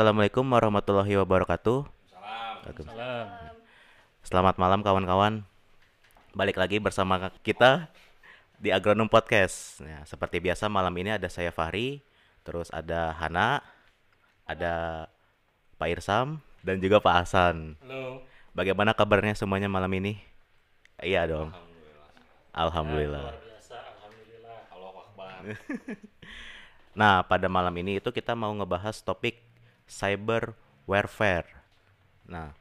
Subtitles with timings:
[0.00, 1.84] Assalamualaikum warahmatullahi wabarakatuh.
[2.88, 3.28] Salam.
[4.24, 5.44] Selamat malam kawan-kawan.
[6.32, 7.92] Balik lagi bersama kita
[8.56, 9.84] di Agronom Podcast.
[9.84, 12.00] Ya, seperti biasa malam ini ada saya Fahri,
[12.48, 13.60] terus ada Hana,
[14.48, 15.04] ada
[15.76, 17.76] Pak Irsam dan juga Pak Hasan.
[17.84, 18.24] Halo.
[18.56, 20.16] Bagaimana kabarnya semuanya malam ini?
[20.96, 21.52] Iya dong.
[22.56, 23.36] Alhamdulillah.
[23.36, 24.58] Biasa, alhamdulillah.
[24.72, 25.36] Allah Akbar.
[26.90, 29.49] Nah, pada malam ini itu kita mau ngebahas topik
[29.90, 30.54] cyber
[30.86, 31.50] warfare.
[32.30, 32.54] Nah,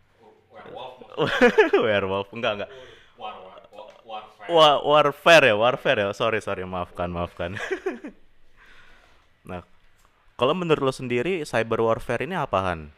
[0.49, 0.95] Werewolf,
[1.85, 2.69] werewolf enggak enggak.
[3.15, 4.49] war, war, war, warfare.
[4.49, 6.09] Wa- warfare ya, warfare ya.
[6.11, 7.55] Sorry, sorry, maafkan, maafkan.
[9.49, 9.61] nah,
[10.35, 12.89] kalau menurut lo sendiri cyber warfare ini apa Han?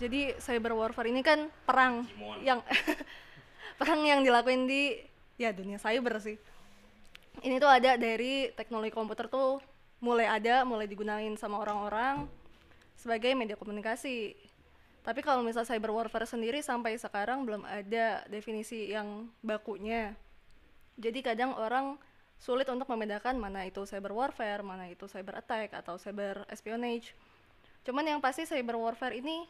[0.00, 2.08] Jadi cyber warfare ini kan perang
[2.40, 2.64] yang
[3.80, 4.96] perang yang dilakuin di
[5.36, 6.40] ya dunia cyber sih.
[7.44, 9.60] Ini tuh ada dari teknologi komputer tuh
[10.00, 12.39] mulai ada, mulai digunain sama orang-orang
[13.00, 14.36] sebagai media komunikasi.
[15.00, 20.12] Tapi kalau misal cyber warfare sendiri sampai sekarang belum ada definisi yang bakunya.
[21.00, 21.96] Jadi kadang orang
[22.36, 27.16] sulit untuk membedakan mana itu cyber warfare, mana itu cyber attack atau cyber espionage.
[27.88, 29.48] Cuman yang pasti cyber warfare ini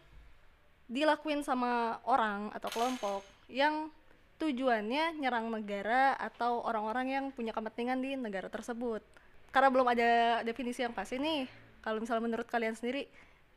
[0.86, 3.90] dilakuin sama orang atau kelompok yang
[4.38, 9.02] tujuannya nyerang negara atau orang-orang yang punya kepentingan di negara tersebut.
[9.50, 11.50] Karena belum ada definisi yang pasti nih,
[11.82, 13.10] kalau misalnya menurut kalian sendiri,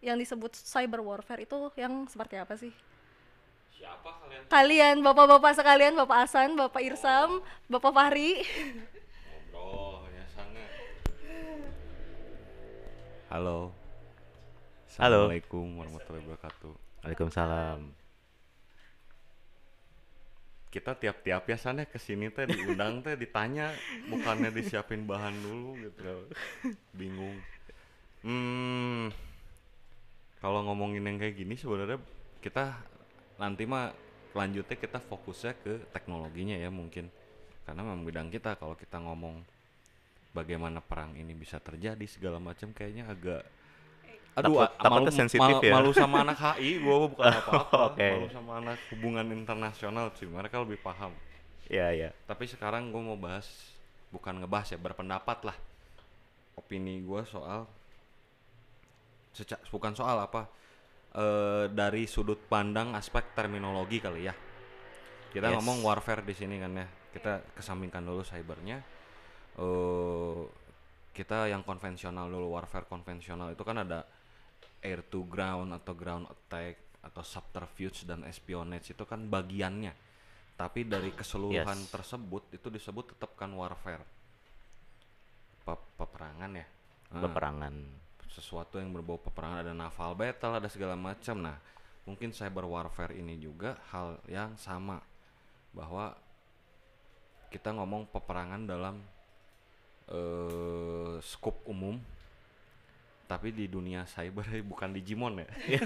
[0.03, 2.75] yang disebut cyber warfare itu yang seperti apa sih?
[3.71, 4.43] Siapa kalian?
[4.51, 7.39] Kalian, bapak-bapak sekalian, bapak Asan, bapak Irsam,
[7.71, 8.43] bapak Fahri.
[9.55, 10.63] Ngobrol, ya sana.
[13.31, 13.71] Halo.
[13.71, 13.71] Halo.
[14.91, 16.73] Assalamualaikum warahmatullahi wabarakatuh.
[17.07, 17.79] Waalaikumsalam.
[20.67, 23.71] Kita tiap-tiap ya sana ke sini teh diundang teh ditanya
[24.09, 26.27] bukannya disiapin bahan dulu gitu.
[26.99, 27.39] Bingung.
[28.25, 29.13] Hmm.
[30.43, 31.97] Kalau ngomongin yang kayak gini sebenarnya
[32.43, 32.75] kita
[33.39, 33.95] nanti mah
[34.35, 37.07] lanjutnya kita fokusnya ke teknologinya ya mungkin
[37.63, 39.39] karena memang bidang kita kalau kita ngomong
[40.35, 43.45] bagaimana perang ini bisa terjadi segala macam kayaknya agak
[44.33, 45.71] aduh Takut- malu, sensitif malu, ya.
[45.71, 48.07] malu sama anak HI gua bukan apa-apa Oke.
[48.09, 51.13] malu sama anak hubungan internasional sih mereka lebih paham
[51.71, 52.09] Iya, iya.
[52.27, 53.47] tapi sekarang gue mau bahas
[54.11, 55.57] bukan ngebahas ya berpendapat lah
[56.59, 57.63] opini gue soal
[59.33, 60.47] seca- bukan soal apa
[61.13, 64.33] eh, dari sudut pandang aspek terminologi kali ya.
[65.29, 65.55] Kita Yes.
[65.57, 66.85] ngomong warfare di sini kan ya.
[67.11, 68.81] Kita kesampingkan dulu cybernya.
[69.57, 70.41] Eh
[71.13, 74.01] kita yang konvensional dulu warfare konvensional itu kan ada
[74.81, 79.93] air to ground atau ground attack atau subterfuge dan espionage itu kan bagiannya.
[80.53, 81.93] Tapi dari keseluruhan Yes.
[81.93, 84.01] tersebut itu disebut tetap kan warfare.
[85.61, 86.65] Pe- peperangan ya.
[87.13, 87.75] Nah, Peperangan.
[88.33, 91.57] Sesuatu yang berbau peperangan ada naval battle ada segala macam nah
[92.03, 94.99] mungkin cyber warfare ini juga hal yang sama
[95.71, 96.17] bahwa
[97.53, 98.95] kita ngomong peperangan dalam
[100.09, 101.95] eh scope umum
[103.29, 105.47] tapi di dunia cyber bukan Digimon ya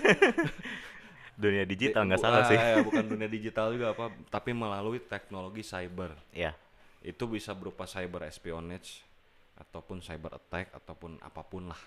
[1.37, 2.57] Dunia digital nggak salah ah, sih.
[2.57, 6.57] ya, bukan dunia digital juga apa tapi melalui teknologi cyber Iya.
[7.05, 9.05] itu bisa berupa cyber espionage
[9.53, 11.77] ataupun cyber attack ataupun apa pun lah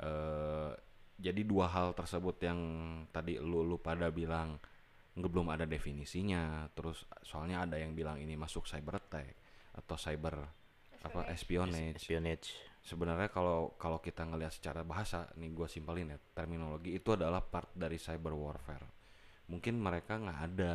[0.00, 0.72] eh
[1.14, 2.60] jadi dua hal tersebut yang
[3.14, 4.58] tadi lu lu pada bilang
[5.14, 6.66] nggak belum ada definisinya.
[6.74, 9.30] Terus soalnya ada yang bilang ini masuk cyber attack
[9.74, 10.34] atau cyber
[11.04, 12.00] apa espionage.
[12.00, 12.48] Espionage.
[12.84, 17.72] sebenarnya kalau kalau kita ngelihat secara bahasa nih gue simpelin ya terminologi itu adalah part
[17.72, 18.86] dari cyber warfare.
[19.48, 20.72] Mungkin mereka nggak ada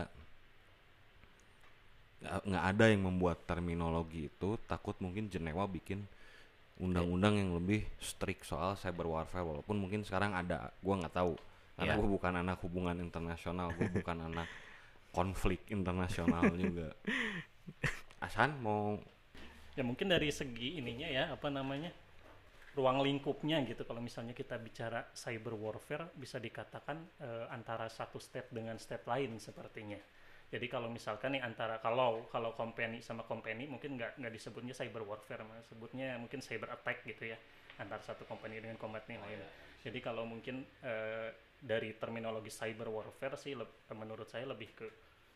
[2.19, 6.03] nggak- nggak ada yang membuat terminologi itu takut mungkin Jenewa bikin
[6.79, 11.35] undang-undang yang lebih strict soal cyber warfare walaupun mungkin sekarang ada gue nggak tahu
[11.75, 11.99] karena Iya.
[11.99, 14.47] gue bukan anak hubungan internasional gue bukan anak
[15.11, 16.95] konflik internasional juga
[18.19, 18.99] Asan mau
[19.77, 21.91] Ya mungkin dari segi ininya ya, apa namanya?
[22.77, 28.51] ruang lingkupnya gitu kalau misalnya kita bicara cyber warfare bisa dikatakan eh, antara satu state
[28.51, 29.97] dengan state lain sepertinya.
[30.49, 35.05] Jadi kalau misalkan nih antara kalau kalau company sama company mungkin nggak nggak disebutnya cyber
[35.05, 37.37] warfare, sebutnya mungkin cyber attack gitu ya
[37.77, 39.39] antara satu company dengan company lain.
[39.85, 41.29] Jadi kalau mungkin eh,
[41.61, 43.53] dari terminologi cyber warfare sih
[43.93, 44.87] menurut saya lebih ke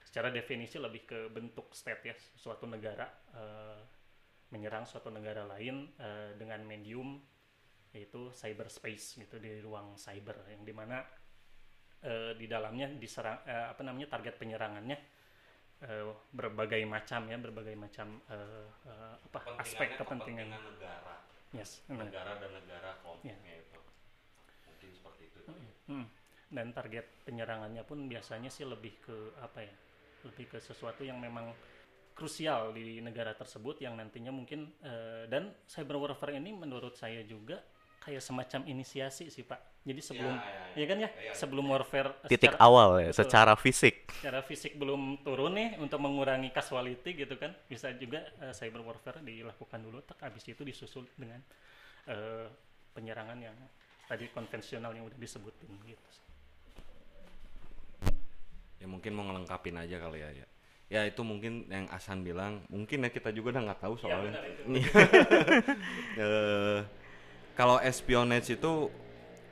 [0.02, 3.06] secara definisi lebih ke bentuk state ya suatu negara
[3.38, 3.80] eh,
[4.50, 7.22] menyerang suatu negara lain eh, dengan medium
[7.94, 10.42] yaitu cyberspace gitu di ruang cyber.
[10.50, 11.06] Yang di mana
[12.04, 14.98] eh, di dalamnya diserang eh, apa namanya target penyerangannya
[15.84, 21.16] eh, berbagai macam ya berbagai macam eh, eh, apa aspek kepentingan negara
[21.56, 23.80] yes negara dan negara kelompoknya itu
[25.88, 26.08] Hmm.
[26.54, 29.74] Dan target penyerangannya pun biasanya sih lebih ke apa ya?
[30.24, 31.52] Lebih ke sesuatu yang memang
[32.14, 37.58] krusial di negara tersebut yang nantinya mungkin eh, dan cyber warfare ini menurut saya juga
[38.06, 39.73] kayak semacam inisiasi sih Pak.
[39.84, 40.40] Jadi sebelum
[40.80, 43.20] ya, kan ya, sebelum warfare Titik secara- awal ya, betul.
[43.20, 43.96] secara fisik.
[44.16, 47.52] secara fisik belum turun nih untuk mengurangi casualty gitu kan.
[47.68, 51.44] Bisa juga eh, cyber warfare dilakukan dulu tak habis itu disusul dengan
[52.08, 52.48] eh,
[52.96, 53.58] penyerangan yang
[54.08, 56.08] tadi konvensional yang udah disebutin gitu.
[58.80, 60.48] Ya mungkin mau ngelengkapin aja kali ya ya.
[60.92, 64.32] Ya itu mungkin yang Asan bilang mungkin ya kita juga udah nggak tahu soalnya.
[66.14, 66.80] Eh,
[67.58, 68.90] kalau espionage itu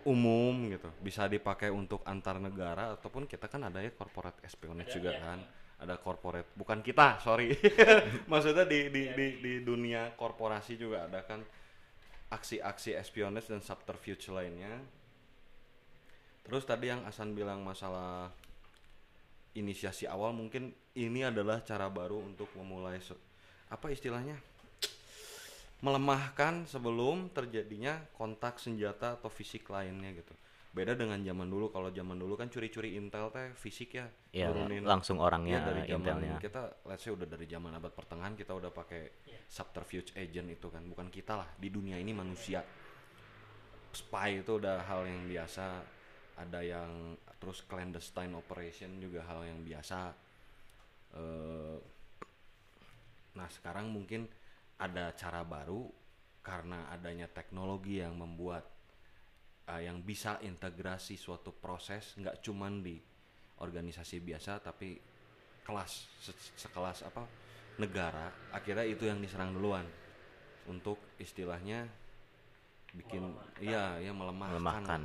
[0.06, 0.89] umum gitu.
[1.01, 5.39] Bisa dipakai untuk antar negara ataupun kita kan ada ya corporate espionage juga kan.
[5.81, 7.57] Ada corporate bukan kita sorry.
[8.31, 11.42] Maksudnya di di, di di dunia korporasi juga ada kan
[12.31, 14.81] aksi-aksi espionage dan subterfuge lainnya.
[16.42, 18.33] Terus tadi yang Asan bilang masalah
[19.53, 23.00] inisiasi awal mungkin ini adalah cara baru untuk memulai
[23.71, 24.36] apa istilahnya
[25.81, 30.33] melemahkan sebelum terjadinya kontak senjata atau fisik lainnya gitu
[30.72, 34.88] beda dengan zaman dulu kalau zaman dulu kan curi-curi intel teh fisik ya Ya, nurunin.
[34.88, 36.36] langsung orangnya Iya, dari zaman intelnya.
[36.39, 39.12] kita let's say udah dari zaman abad pertengahan kita udah pakai
[39.51, 42.63] subterfuge agent itu kan bukan kita lah di dunia ini manusia
[43.92, 45.66] spy itu udah hal yang biasa
[46.39, 50.30] ada yang terus clandestine operation juga hal yang biasa
[51.12, 51.77] Eh,
[53.36, 54.31] nah sekarang mungkin
[54.81, 55.86] ada cara baru
[56.42, 58.66] karena adanya teknologi yang membuat
[59.69, 62.98] eh, yang bisa integrasi suatu proses nggak cuman di
[63.62, 64.98] organisasi biasa tapi
[65.62, 67.30] kelas se- sekelas apa
[67.78, 69.86] negara akhirnya itu yang diserang duluan
[70.66, 71.86] untuk istilahnya
[72.92, 73.24] bikin
[73.62, 75.01] iya ya melemahkan, melemahkan.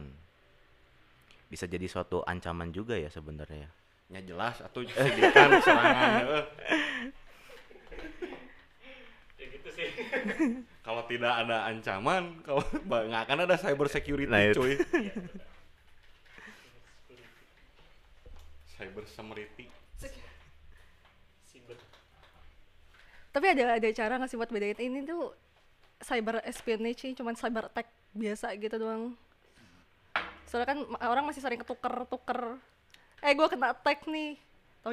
[1.46, 3.70] Bisa jadi suatu ancaman juga ya sebenarnya.
[4.06, 6.46] ya jelas atau jadikan serangan eh.
[9.34, 9.88] Ya gitu sih.
[10.86, 14.74] Kalau tidak ada ancaman kalau nggak akan ada cyber security Nah, cuy
[18.76, 19.66] cyber security.
[23.36, 25.28] Tapi ada ada cara nggak sih buat bedain ini tuh
[26.00, 29.12] cyber espionage cuman cyber attack biasa gitu doang.
[30.48, 32.56] Soalnya kan orang masih sering ketuker-tuker.
[33.20, 34.40] Eh gua kena attack nih.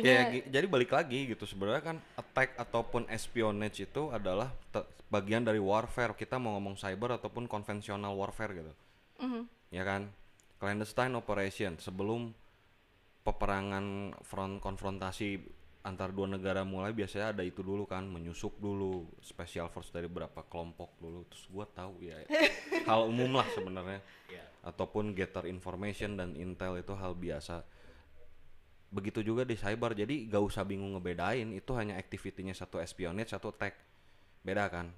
[0.03, 4.51] Ya, Taunya jadi balik lagi gitu sebenarnya kan attack ataupun espionage itu adalah
[5.13, 6.17] bagian dari warfare.
[6.17, 8.73] Kita mau ngomong cyber ataupun konvensional warfare gitu.
[9.21, 9.41] Mhm.
[9.69, 10.09] Ya kan?
[10.57, 12.33] Clandestine operation sebelum
[13.21, 15.39] peperangan front konfrontasi
[15.83, 20.47] antar dua negara mulai biasanya ada itu dulu kan menyusup dulu special force dari berapa
[20.47, 22.23] kelompok dulu terus gua tahu ya
[22.87, 23.99] hal umum lah sebenarnya
[24.63, 27.67] ataupun gather information dan intel itu hal biasa
[28.95, 33.51] begitu juga di cyber jadi gak usah bingung ngebedain itu hanya aktivitinya satu espionage satu
[33.51, 33.75] attack
[34.43, 34.91] beda kan?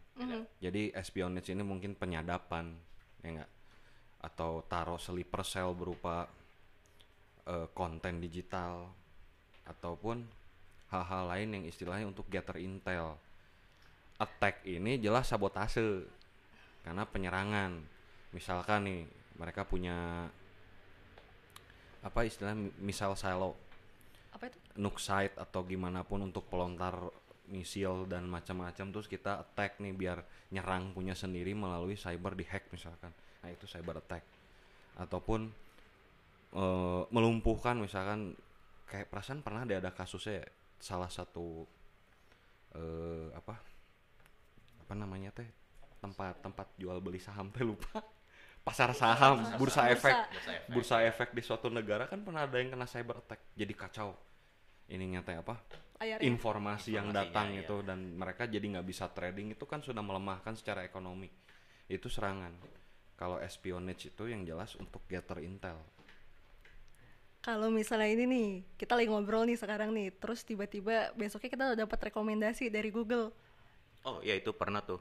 [0.60, 2.74] Jadi espionage ini mungkin penyadapan
[3.22, 3.52] ya enggak
[4.26, 6.26] atau taruh sleeper cell berupa
[7.46, 8.90] eh, konten digital
[9.70, 10.26] ataupun
[10.90, 13.18] hal-hal lain yang istilahnya untuk gather intel.
[14.16, 16.08] Attack ini jelas sabotase
[16.82, 17.84] karena penyerangan.
[18.32, 19.02] Misalkan nih
[19.36, 20.30] mereka punya
[22.06, 23.58] apa istilahnya misal silo.
[24.32, 24.58] Apa itu?
[24.76, 26.96] nuke site atau gimana pun untuk pelontar
[27.50, 32.70] misil dan macam-macam terus kita attack nih biar nyerang punya sendiri melalui cyber di hack
[32.74, 33.14] misalkan.
[33.42, 34.24] Nah itu cyber attack.
[34.98, 35.50] Ataupun
[36.56, 38.34] eh, melumpuhkan misalkan
[38.90, 40.48] kayak perasaan pernah ada ada kasusnya ya,
[40.82, 41.66] salah satu
[42.76, 43.56] eh apa?
[44.86, 45.48] Apa namanya teh?
[46.02, 48.02] Tempat tempat jual beli saham teh lupa.
[48.66, 50.16] Pasar saham bursa efek.
[50.74, 53.54] Bursa efek di suatu negara kan pernah ada yang kena cyber attack.
[53.54, 54.18] Jadi kacau.
[54.90, 55.85] Ininya teh apa
[56.20, 57.64] Informasi yang datang iya.
[57.64, 61.32] itu dan mereka jadi nggak bisa trading itu kan sudah melemahkan secara ekonomi
[61.88, 62.52] itu serangan
[63.16, 65.80] kalau espionage itu yang jelas untuk gather intel
[67.46, 71.80] Kalau misalnya ini nih, kita lagi ngobrol nih sekarang nih, terus tiba-tiba besoknya kita udah
[71.86, 73.30] dapat rekomendasi dari Google.
[74.02, 74.98] Oh iya itu pernah tuh.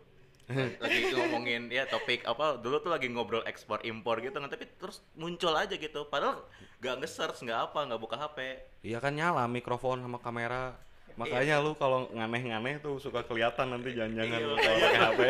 [0.53, 5.01] Lagi ngomongin ya topik apa dulu tuh lagi ngobrol ekspor impor gitu kan tapi terus
[5.17, 6.05] muncul aja gitu.
[6.09, 6.45] Padahal
[6.85, 8.39] nggak nge-search nggak apa nggak buka HP
[8.85, 10.77] iya kan nyala mikrofon sama kamera.
[11.15, 15.21] Makanya lu kalau nganeh-nganeh tuh suka kelihatan nanti jangan-jangan Iya, lu kalau pakai HP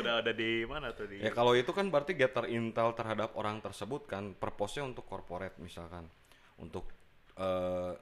[0.00, 3.60] udah ada di mana tuh di Ya kalau itu kan berarti gather intel terhadap orang
[3.60, 6.08] tersebut kan purpose-nya untuk corporate misalkan.
[6.56, 6.88] Untuk
[7.36, 7.92] eh,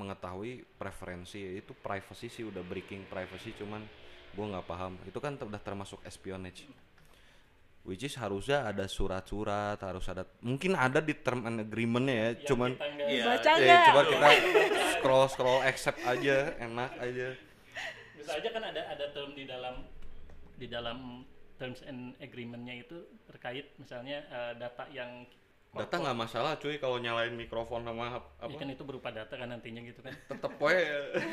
[0.00, 3.84] mengetahui preferensi itu privacy sih udah breaking privacy cuman
[4.32, 6.64] gua nggak paham itu kan ter- udah termasuk espionage
[7.80, 12.46] which is harusnya ada surat-surat harus ada mungkin ada di term and agreementnya ya Yang
[12.46, 12.70] cuman
[13.00, 13.24] Iya.
[13.26, 13.82] Baca nggak?
[13.82, 14.28] coba kita
[14.92, 17.28] scroll scroll accept aja enak aja
[18.14, 19.74] bisa aja kan ada ada term di dalam
[20.54, 21.24] di dalam
[21.56, 25.24] terms and agreement-nya itu terkait misalnya eh, data yang
[25.70, 28.54] data nggak masalah cuy kalau nyalain mikrofon sama Ya apa?
[28.58, 30.10] kan itu berupa data kan nantinya gitu kan.
[30.26, 30.74] Tetep we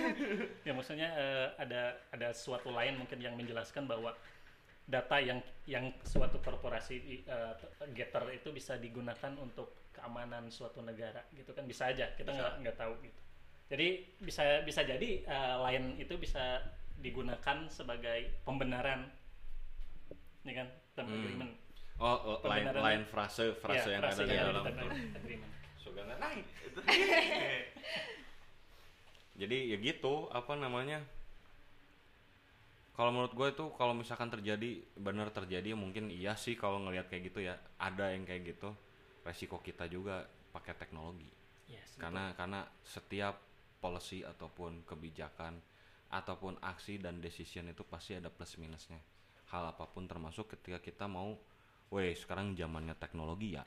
[0.67, 4.13] ya maksudnya eh, ada ada suatu lain mungkin yang menjelaskan bahwa
[4.87, 7.53] data yang yang suatu korporasi eh,
[7.97, 11.65] getter itu bisa digunakan untuk keamanan suatu negara gitu kan.
[11.65, 13.19] Bisa aja kita nggak nggak tahu gitu.
[13.73, 13.87] Jadi
[14.21, 16.61] bisa bisa jadi eh, lain itu bisa
[17.01, 19.09] digunakan sebagai pembenaran
[20.45, 21.66] ya kan term Hmm.
[21.97, 25.53] Oh oh, lain lain frase frase Ya, yang frase ada di dalam agreement.
[25.87, 26.45] Nggak naik
[29.41, 31.05] jadi ya gitu apa namanya.
[32.97, 37.29] Kalau menurut gue itu kalau misalkan terjadi benar terjadi mungkin iya sih kalau ngelihat kayak
[37.29, 37.53] gitu ya.
[37.77, 38.73] Ada yang kayak gitu.
[39.21, 41.29] Resiko kita juga pakai teknologi.
[41.69, 43.37] Yes, karena karena setiap
[43.77, 45.61] policy ataupun kebijakan
[46.09, 48.97] ataupun aksi dan decision itu pasti ada plus minusnya.
[49.53, 51.37] Hal apa pun termasuk ketika kita mau
[51.93, 53.63] weh sekarang zamannya teknologi ya.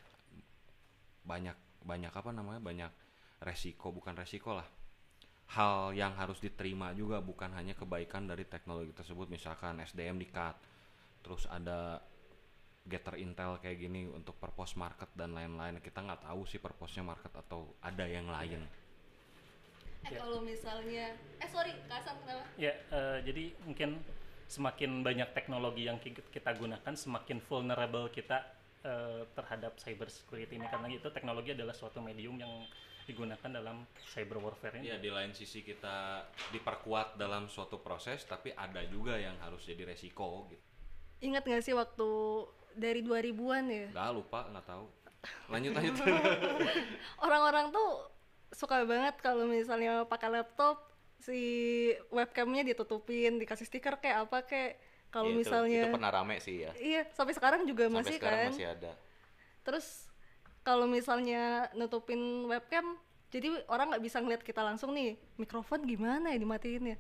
[1.25, 2.61] Banyak banyak apa namanya?
[2.61, 2.93] Banyak
[3.41, 4.69] resiko bukan resiko lah.
[5.51, 9.27] Hal yang harus diterima juga bukan hanya kebaikan dari teknologi tersebut.
[9.33, 10.55] Misalkan SDM di cut
[11.21, 12.01] terus ada
[12.87, 15.83] getter intel kayak gini untuk purpose market dan lain-lain.
[15.83, 18.65] Kita nggak tahu sih purpose-nya market atau ada yang lain.
[20.01, 22.45] Eh kalau misalnya, eh sorry, Kasan kenapa?
[22.57, 24.01] Ya, eh, jadi mungkin
[24.51, 28.43] semakin banyak teknologi yang ki- kita gunakan, semakin vulnerable kita
[28.83, 32.67] eh, terhadap cyber security ini karena itu teknologi adalah suatu medium yang
[33.05, 34.89] digunakan dalam cyber warfare ini.
[34.89, 39.85] ya di lain sisi kita diperkuat dalam suatu proses tapi ada juga yang harus jadi
[39.85, 40.63] resiko gitu
[41.21, 42.09] Ingat gak sih waktu
[42.73, 43.87] dari 2000-an ya?
[43.93, 44.87] nggak lupa nggak tahu
[45.51, 45.95] lanjut lanjut
[47.25, 48.09] Orang-orang tuh
[48.51, 50.90] suka banget kalau misalnya pakai laptop
[51.21, 51.41] si
[52.09, 56.57] webcamnya ditutupin, dikasih stiker kayak apa kayak kalau Iya, itu- misalnya itu pernah rame sih
[56.61, 58.51] ya Iya, sampai sekarang juga sampai masih sekarang kan.
[58.51, 58.93] masih ada
[59.61, 59.87] Terus
[60.61, 62.97] kalau misalnya nutupin webcam,
[63.29, 65.17] jadi orang nggak bisa ngeliat kita langsung nih.
[65.37, 66.99] Mikrofon gimana ya dimatiin ya?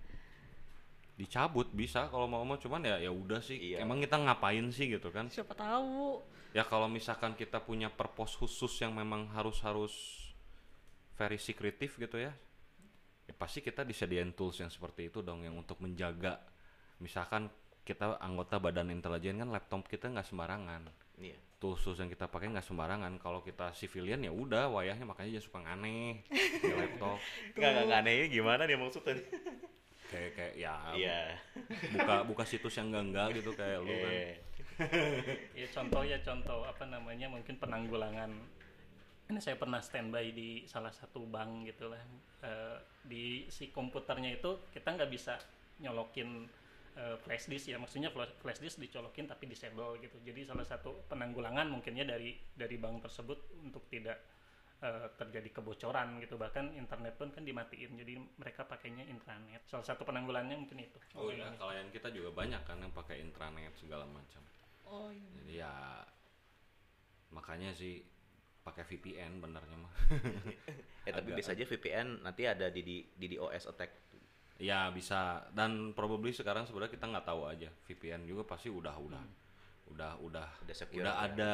[1.17, 3.85] dicabut bisa kalau mau mau cuman ya ya udah sih Iya.
[3.85, 6.25] emang kita ngapain sih gitu kan Siapa tahu.
[6.50, 9.93] ya kalau misalkan kita punya purpose khusus yang memang harus harus
[11.15, 12.33] very secretive gitu ya
[13.30, 16.42] ya pasti kita disediain tools yang seperti itu dong yang untuk menjaga.
[16.99, 17.46] Misalkan
[17.87, 20.90] kita anggota badan intelijen kan laptop kita nggak sembarangan.
[21.22, 21.38] Iya.
[21.62, 23.22] Tools tools yang kita pakai nggak sembarangan.
[23.22, 26.26] Kalau kita civilian ya udah wayahnya makanya dia suka aneh
[26.58, 27.22] di laptop.
[27.56, 29.14] Nggak nggak anehnya gimana nih maksudnya
[30.10, 31.38] kayak kayak ya iya.
[31.94, 34.10] buka buka situs yang enggak enggak gitu kayak lu kan.
[34.10, 34.34] Eh,
[35.60, 38.32] Ya contoh ya contoh apa namanya mungkin penanggulangan
[39.30, 42.02] ini saya pernah standby di salah satu bank gitu lah.
[42.42, 45.38] Eh, di si komputernya itu kita nggak bisa
[45.78, 46.50] nyolokin
[46.99, 47.78] eh, flash disk ya.
[47.78, 50.18] Maksudnya flash, disk dicolokin tapi disable gitu.
[50.26, 54.18] Jadi salah satu penanggulangan mungkinnya dari dari bank tersebut untuk tidak
[54.82, 56.34] eh, terjadi kebocoran gitu.
[56.34, 59.62] Bahkan internet pun kan dimatiin jadi mereka pakainya intranet.
[59.70, 60.99] Salah satu penanggulangannya mungkin itu.
[61.14, 64.42] Oh iya klien kita juga banyak kan yang pakai intranet segala macam.
[64.90, 65.30] Oh iya.
[65.38, 65.75] jadi ya
[67.30, 68.02] makanya sih
[68.61, 69.93] pakai VPN benernya mah.
[71.00, 73.90] Eh tapi Agak- bisa aja VPN nanti ada di di di DOS attack.
[74.57, 75.49] Ya bisa.
[75.50, 77.73] Dan probably sekarang sebenarnya kita nggak tahu aja.
[77.85, 79.23] VPN juga pasti udah udah
[79.88, 81.25] udah udah Udah secure udah ya.
[81.26, 81.52] ada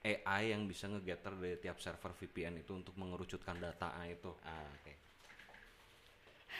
[0.00, 4.30] AI yang bisa ngegather dari tiap server VPN itu untuk mengerucutkan data itu.
[4.40, 4.94] Ah oke.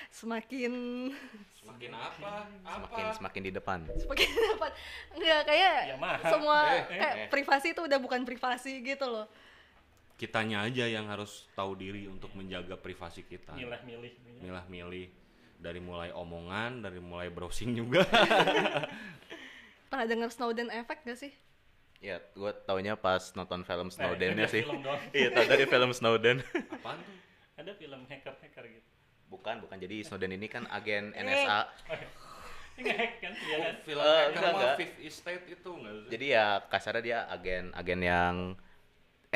[0.09, 0.73] Semakin
[1.57, 2.51] semakin apa?
[2.61, 3.79] Semakin semakin di depan.
[3.97, 4.73] Semakin dapat
[5.15, 6.27] enggak kayak Yamaha.
[6.27, 7.29] semua Eh, kayak eh.
[7.31, 9.27] privasi itu udah bukan privasi gitu loh.
[10.17, 13.53] Kitanya aja yang harus tahu diri untuk menjaga privasi kita.
[13.53, 15.07] Milah-milih milah-milih
[15.57, 18.05] dari mulai omongan dari mulai browsing juga.
[19.91, 21.33] Pernah denger Snowden Effect gak sih?
[21.97, 24.63] ya gue taunya pas nonton film Eh, Snowden-nya ada sih.
[25.17, 26.45] iya tau dari film Snowden.
[26.69, 27.17] Apaan tuh?
[27.57, 28.89] Ada film hacker-hacker gitu.
[29.27, 29.77] Bukan bukan.
[29.81, 31.73] Jadi Snowden ini kan agen NSA
[32.77, 33.33] ini nge-hack kan?
[33.33, 33.75] Iya kan?
[33.81, 34.75] film Eh, hacker enggak, enggak.
[34.77, 36.09] Fifth Estate itu nggak sih?
[36.13, 38.35] jadi ya kasarnya dia agen agen yang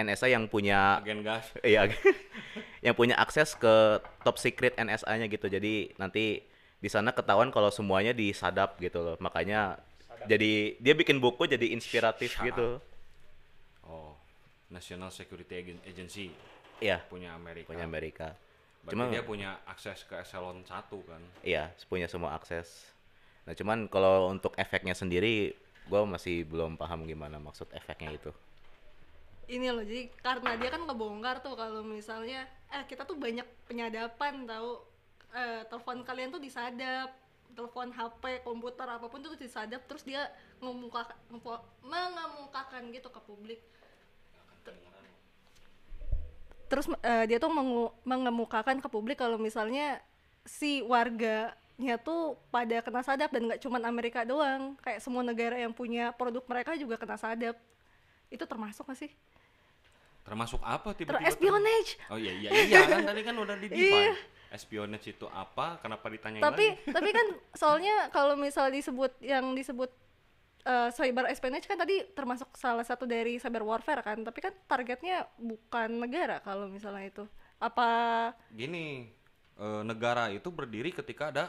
[0.03, 1.53] NSA yang punya agen gas.
[1.67, 1.91] Iya.
[2.87, 5.53] Yang punya akses ke top secret NSA-nya gitu.
[5.53, 6.41] Jadi nanti
[6.81, 9.17] di sana ketahuan kalau semuanya disadap gitu loh.
[9.21, 9.77] Makanya
[10.25, 12.81] jadi dia bikin buku jadi inspiratif Shut gitu.
[13.85, 14.17] oh
[14.73, 16.33] National Security Agen- Agency.
[16.81, 17.05] Iya.
[17.05, 17.69] Punya Amerika.
[17.69, 18.29] Punya Amerika.
[18.81, 21.21] Berarti cuma dia punya akses ke eselon 1 kan?
[21.45, 22.89] Iya punya semua akses.
[23.45, 25.53] Nah cuman kalau untuk efeknya sendiri
[25.91, 28.31] Gua masih belum paham gimana maksud efeknya itu.
[29.51, 34.47] Ini loh jadi karena dia kan ngebongkar tuh kalau misalnya eh kita tuh banyak penyadapan
[34.47, 34.79] tahu
[35.35, 37.11] eh, telepon kalian tuh disadap
[37.55, 40.31] telepon HP komputer apa pun tuh disadap terus dia
[40.63, 41.03] ngemuka
[41.83, 43.61] mengemukakan gitu ke publik.
[46.71, 49.99] Terus eh, dia tuh mengu- mengemukakan ke publik kalau misalnya
[50.47, 55.75] si warganya tuh pada kena sadap dan nggak cuman Amerika doang kayak semua negara yang
[55.75, 57.59] punya produk mereka juga kena sadap.
[58.31, 59.11] Itu termasuk gak sih?
[60.21, 61.19] Termasuk apa tiba-tiba?
[61.19, 61.97] ter- espionage.
[62.07, 63.75] Oh iya iya iya kan tadi kan udah di Iya.
[63.75, 64.17] define.
[64.51, 65.79] Espionage itu apa?
[65.79, 66.91] Kenapa ditanyain Tapi lagi?
[66.91, 69.91] tapi kan soalnya kalau misal disebut yang disebut
[70.61, 75.25] eh, cyber espionage kan tadi termasuk salah satu dari cyber warfare kan, tapi kan targetnya
[75.37, 77.25] bukan negara kalau misalnya itu.
[77.59, 77.89] Apa
[78.51, 79.07] Gini,
[79.55, 81.45] eh, negara itu berdiri ketika ada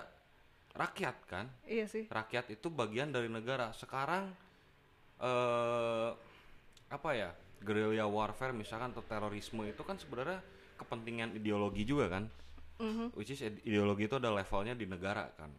[0.71, 1.45] rakyat kan?
[1.65, 2.05] iya sih.
[2.05, 3.73] Rakyat itu bagian dari negara.
[3.73, 4.31] Sekarang
[5.19, 6.09] eh
[6.87, 7.31] apa ya?
[7.62, 10.41] Guerrilla warfare misalkan atau terorisme itu kan sebenarnya
[10.82, 12.25] kepentingan ideologi juga kan?
[12.82, 13.13] Mhm.
[13.13, 15.53] Which is ide- ideologi itu ada levelnya di negara kan.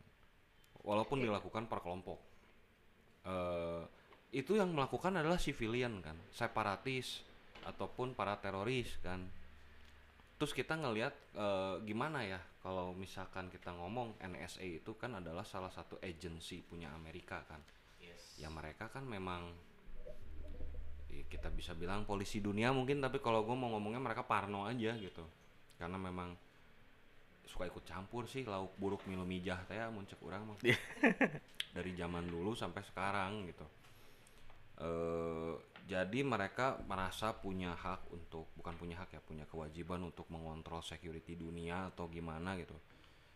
[0.83, 2.19] Walaupun dilakukan per kelompok.
[3.23, 3.87] eh
[4.35, 7.23] itu yang melakukan adalah civilian kan, separatis
[7.63, 9.23] ataupun para teroris kan.
[10.41, 15.71] Terus kita ngelihat eh, gimana ya kalau misalkan kita ngomong NSA itu kan adalah salah
[15.71, 17.63] satu agency punya Amerika kan.
[18.43, 19.55] Ya mereka kan memang
[21.29, 25.25] kita bisa bilang polisi dunia mungkin tapi kalau gue mau ngomongnya mereka parno aja gitu.
[25.77, 26.33] Karena memang
[27.45, 30.59] suka ikut campur sih lauk buruk milu mijah teh muncul orang mah.
[31.77, 33.67] Dari zaman dulu sampai sekarang gitu.
[34.81, 40.81] Eh jadi mereka merasa punya hak untuk bukan punya hak ya punya kewajiban untuk mengontrol
[40.81, 42.75] security dunia atau gimana gitu.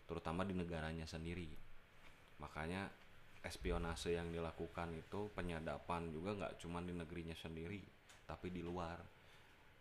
[0.06, 1.50] Terutama di negaranya sendiri.
[2.38, 2.86] Makanya
[3.46, 7.80] espionase yang dilakukan itu penyadapan juga nggak cuma di negerinya sendiri
[8.26, 8.98] tapi di luar.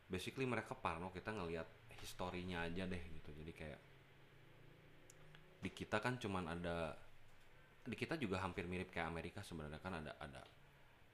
[0.05, 1.65] Basically mereka parno kita ngelihat
[1.97, 3.33] historinya aja deh gitu.
[3.33, 3.81] Jadi kayak
[5.65, 6.93] di kita kan cuman ada
[7.85, 10.41] di kita juga hampir mirip kayak Amerika sebenarnya kan ada ada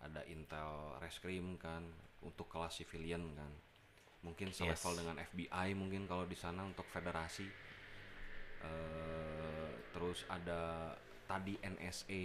[0.04, 1.88] ada Intel Reskrim kan
[2.24, 3.52] untuk kelas civilian kan.
[4.22, 5.00] Mungkin selevel Yes.
[5.00, 7.48] dengan FBI mungkin kalau di sana untuk federasi.
[8.62, 9.52] Eh
[9.92, 10.94] terus ada
[11.32, 12.22] tadi NSA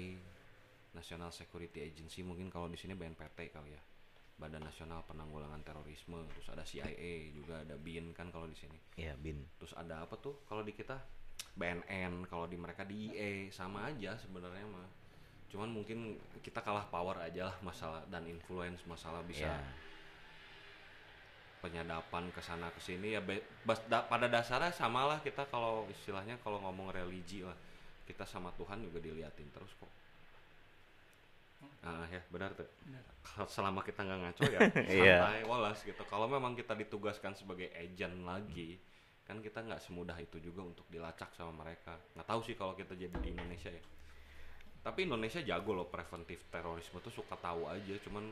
[0.92, 3.82] National Security Agency mungkin kalau di sini BNPT kali ya.
[4.36, 8.76] Badan Nasional Penanggulangan Terorisme terus ada CIA juga ada BIN kan kalau di sini.
[8.98, 9.40] Iya, Bin.
[9.56, 10.42] terus ada apa tuh?
[10.44, 10.98] Kalau di kita
[11.54, 14.84] BNN kalau di mereka DIE sama aja sebenarnya mah.
[15.48, 19.56] Cuman mungkin kita kalah power aja lah masalah dan influence masalah bisa Iya.
[21.64, 23.16] penyadapan ke sana ke sini.
[23.16, 27.56] Ya be- bas- da- pada dasarnya samalah kita kalau istilahnya kalau ngomong religi lah
[28.06, 29.90] kita sama Tuhan juga diliatin terus kok.
[31.82, 32.66] Ah ya benar tuh.
[33.22, 34.60] Kalau selama kita nggak ngaco ya
[35.02, 35.16] Iya.
[35.26, 36.02] santai walas gitu.
[36.06, 38.78] Kalau memang kita ditugaskan sebagai agent lagi
[39.26, 41.98] kan kita nggak semudah itu juga untuk dilacak sama mereka.
[42.14, 43.82] Nggak tahu sih kalau kita jadi di Indonesia ya.
[44.86, 48.30] Tapi Indonesia jago loh preventif terorisme tuh suka tahu aja cuman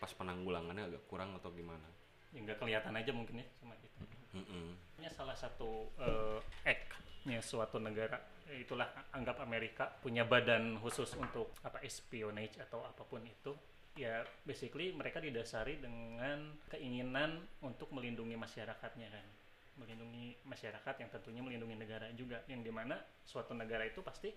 [0.00, 1.84] pas penanggulangannya agak kurang atau gimana.
[2.32, 4.00] Ya nggak kelihatan aja mungkin ya sama kita
[4.34, 4.74] Mm-mm.
[4.98, 8.18] Ini salah satu eh, act-nya suatu negara
[8.52, 13.56] itulah anggap Amerika punya badan khusus untuk apa espionage atau apa pun itu
[13.94, 19.26] ya basically mereka didasari dengan keinginan untuk melindungi masyarakatnya kan.
[19.74, 24.30] Melindungi masyarakat yang tentunya melindungi negara juga yang di mana suatu negara itu pasti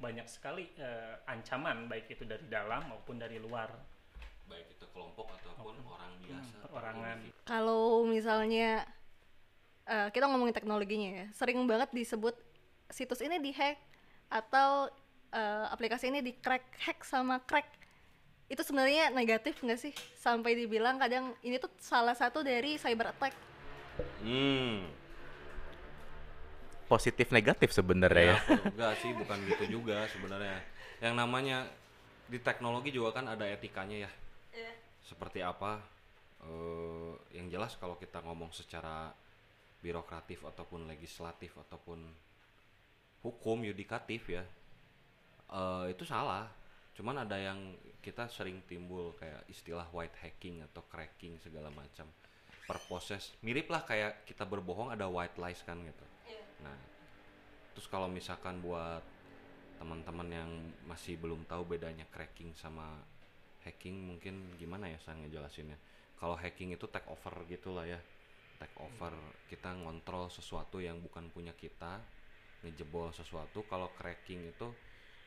[0.00, 3.70] banyak sekali eh, ancaman baik itu dari dalam maupun dari luar.
[4.48, 7.18] Baik itu kelompok ataupun orang biasa atau perorangan.
[7.46, 8.82] Kalau misalnya
[9.86, 12.34] eh, kita ngomongin teknologinya ya, sering banget disebut
[12.90, 13.78] situs ini dihack
[14.28, 14.86] atau
[15.30, 17.66] eh, aplikasi ini di crack hack sama crack.
[18.50, 19.94] Itu sebenarnya negatif nggak sih?
[20.18, 23.34] Sampai dibilang kadang ini tuh salah satu dari cyber attack.
[24.22, 24.86] hmm
[26.90, 28.36] Positif negatif sebenarnya ya.
[28.42, 30.58] apa- enggak sih bukan gitu juga sebenarnya
[30.98, 31.70] yang namanya
[32.26, 34.10] di teknologi juga kan ada etikanya ya
[35.00, 35.78] seperti apa
[36.42, 39.14] eh, yang jelas kalau kita ngomong secara
[39.78, 42.02] birokratif ataupun legislatif ataupun
[43.20, 44.44] hukum yudikatif ya.
[45.50, 46.46] Eh, itu salah.
[46.94, 47.58] Cuman ada yang
[48.00, 52.08] kita sering timbul kayak istilah white hacking atau cracking segala macam.
[52.64, 56.06] Per proses mirip lah kayak kita berbohong ada white lies kan gitu.
[56.62, 56.76] Nah
[57.74, 59.02] terus kalau misalkan buat
[59.80, 60.50] teman-teman yang
[60.84, 63.00] masih belum tahu bedanya cracking sama
[63.64, 65.76] hacking mungkin gimana ya saya ngejelasinnya?
[66.20, 68.00] Kalau hacking itu take over gitulah ya.
[68.60, 69.16] Take over.
[69.48, 71.96] Kita ngontrol sesuatu yang bukan punya kita
[72.60, 74.68] ngejebol sesuatu kalau cracking itu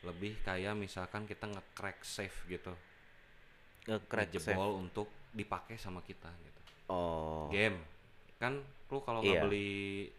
[0.04, 2.70] lebih kayak misalkan kita nge-crack safe gitu
[3.84, 6.60] Nge-crack ngejebol untuk dipakai sama kita gitu.
[6.88, 7.48] Oh.
[7.50, 7.80] Game
[8.36, 9.40] kan lu kalau Iya.
[9.40, 9.70] nggak beli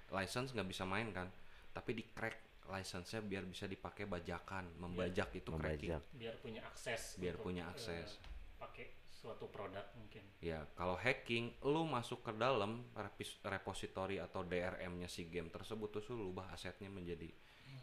[0.09, 1.29] license nggak bisa main kan,
[1.71, 5.93] tapi di crack license-nya biar bisa dipakai bajakan, membajak itu cracking.
[5.93, 6.03] Membajak.
[6.17, 8.17] biar punya akses Biar punya eh, akses.
[8.57, 8.89] pakai
[9.25, 15.25] suatu produk mungkin Ya, kalau hacking, lu masuk ke dalam repis- repository atau DRM-nya si
[15.25, 17.33] game tersebut terus lu ubah asetnya menjadi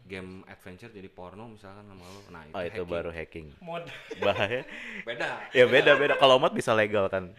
[0.03, 2.21] game adventure jadi porno misalkan nama lu.
[2.29, 2.87] Nah, itu, Oh, itu hacking.
[2.87, 3.47] baru hacking.
[3.59, 3.83] mod
[4.17, 4.63] Bahaya.
[5.07, 5.29] beda.
[5.51, 6.15] ya beda beda.
[6.15, 7.35] Kalau mod bisa legal kan.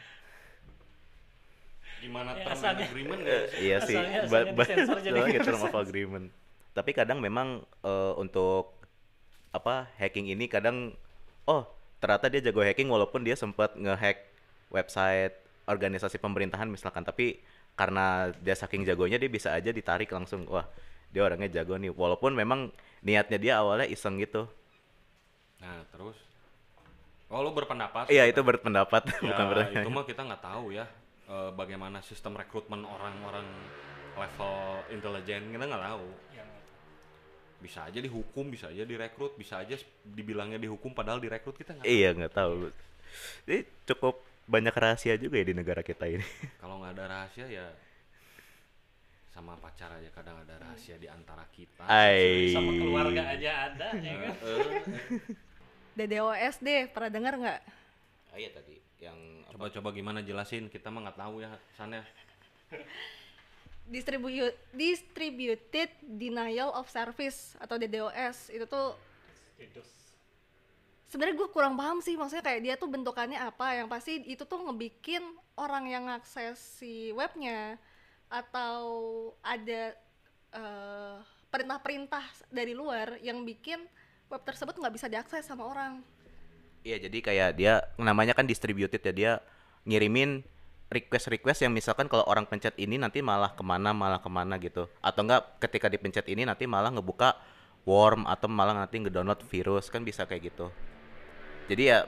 [1.99, 2.85] Gimana Ya, term and asalnya.
[2.85, 3.39] agreement ya?
[3.57, 3.97] iya sih.
[3.97, 6.27] Asalnya- asalnya term of agreement.
[6.73, 7.49] Tapi kadang memang
[7.81, 8.77] eh, untuk
[9.51, 10.93] apa hacking ini kadang
[11.47, 11.65] oh
[12.05, 14.29] ternyata dia jago hacking walaupun dia sempat ngehack
[14.69, 15.33] website
[15.65, 17.01] organisasi pemerintahan misalkan.
[17.01, 17.41] Tapi
[17.73, 20.69] karena dia saking jagonya dia bisa aja ditarik langsung wah
[21.09, 21.89] dia orangnya jago nih.
[21.97, 22.69] Walaupun memang
[23.01, 24.45] niatnya dia awalnya iseng gitu.
[25.65, 26.21] Nah, terus?
[27.33, 28.13] Oh, lu berpendapat?
[28.13, 29.09] iya itu berpendapat.
[29.25, 30.85] Ya, bukan bertanya itu mah kita nggak tahu ya
[31.25, 33.49] eh, bagaimana sistem rekrutmen orang-orang
[34.13, 36.07] level intelijen kita nggak tahu.
[37.65, 39.73] Bisa aja dihukum, bisa aja direkrut, bisa aja
[40.05, 41.89] dibilangnya dihukum padahal direkrut kita nggak.
[41.89, 42.69] iya nggak tahu
[43.49, 46.21] jadi cukup banyak rahasia juga ya di negara kita ini
[46.61, 47.65] Kalau nggak ada rahasia ya
[49.33, 51.89] sama pacar aja kadang ada rahasia di antara kita.
[51.89, 52.53] Ai.
[52.55, 54.35] sama keluarga aja ada ya kan
[55.99, 57.61] DDoS deh, pernah dengar nggak?
[58.35, 59.17] Ah, iya tadi yang
[59.55, 62.03] Coba-coba gimana jelasin, kita mah nggak tahu ya sana.
[63.85, 68.97] Distribu- Distributed Denial of Service atau DDoS itu tuh
[71.09, 74.67] sebenarnya gue kurang paham sih maksudnya kayak dia tuh bentukannya apa yang pasti itu tuh
[74.67, 75.23] ngebikin
[75.55, 77.79] orang yang ngakses si webnya
[78.27, 78.83] atau
[79.45, 79.95] ada
[80.51, 81.17] eh,
[81.55, 83.79] perintah-perintah dari luar yang bikin
[84.27, 86.03] web tersebut nggak bisa diakses sama orang.
[86.83, 89.33] Iya, jadi kayak dia namanya kan distributed ya dia
[89.87, 90.43] ngirimin
[90.93, 94.87] request-request yang misalkan kalau orang pencet ini nanti malah ke mana malah ke mana gitu
[95.01, 97.35] atau enggak ketika dipencet ini nanti malah ngebuka
[97.89, 100.69] worm atau malah nanti ngedownload virus kan bisa kayak gitu
[101.69, 101.99] jadi ya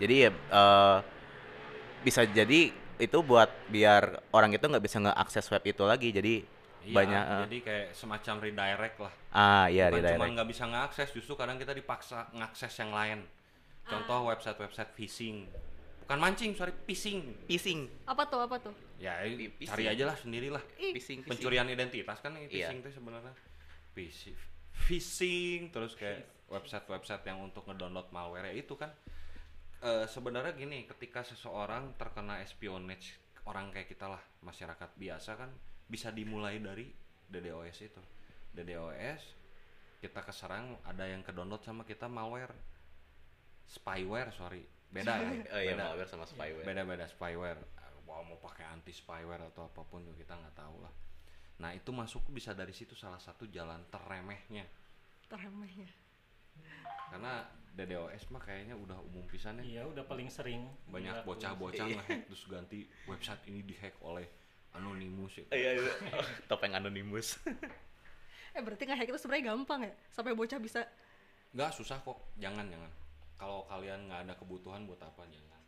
[0.00, 0.98] jadi ya eh,
[2.04, 6.34] bisa jadi itu buat biar orang itu nggak bisa ngeakses web itu lagi jadi
[6.80, 9.12] Iya, banyak eh, jadi kayak semacam redirect lah.
[9.36, 13.20] ah iya Bukan cuma redirect nggak bisa ngakses, justru kadang kita dipaksa ngakses yang lain.
[13.84, 15.44] Contoh website-website phishing.
[16.10, 17.22] Bukan mancing, sorry, phishing.
[17.46, 20.58] phishing apa tuh apa tuh Ya, Di- cari aja lah sendirilah.
[20.82, 21.38] Ih, phishing, phishing.
[21.38, 22.66] Pencurian identitas kan yang Iya.
[22.66, 23.34] phishing itu sebenarnya.
[23.94, 24.36] Phishing,
[24.74, 28.90] phishing, terus kayak website-website yang untuk ngedownload malware ya itu kan.
[29.86, 33.14] Eh, sebenarnya gini, ketika seseorang terkena espionage
[33.46, 35.54] orang kayak kita lah, masyarakat biasa kan
[35.86, 36.90] bisa dimulai dari
[37.30, 38.02] DDoS itu.
[38.50, 39.22] DDoS
[40.02, 42.50] kita keserang ada yang ke download sama kita malware
[43.62, 45.30] spyware sorry beda ya?
[45.54, 45.84] Oh iya, beda.
[45.94, 46.66] Malware sama spyware.
[46.66, 47.04] beda beda.
[47.06, 47.60] Spyware.
[48.04, 50.92] Mau mau pakai anti spyware atau apa pun juga kita nggak tahu lah.
[51.62, 54.66] Nah itu masuk bisa dari situ salah satu jalan terremehnya
[55.30, 55.86] teremehnya.
[57.06, 59.64] Karena DDoS mah kayaknya udah umum pisan ya.
[59.78, 60.66] Iya udah paling sering.
[60.90, 61.28] Banyak dilakuin.
[61.38, 64.26] bocah-bocah ngehack terus ganti website ini dihack oleh
[64.74, 65.92] anonymous itu Iya, iya.
[66.50, 67.38] topeng anonimus.
[68.50, 69.92] eh berarti nggak hack itu sebenarnya gampang ya?
[70.10, 70.82] Sampai bocah bisa
[71.54, 72.18] nggak susah kok.
[72.42, 72.90] Jangan jangan
[73.40, 75.60] kalau kalian nggak ada kebutuhan buat apa jangan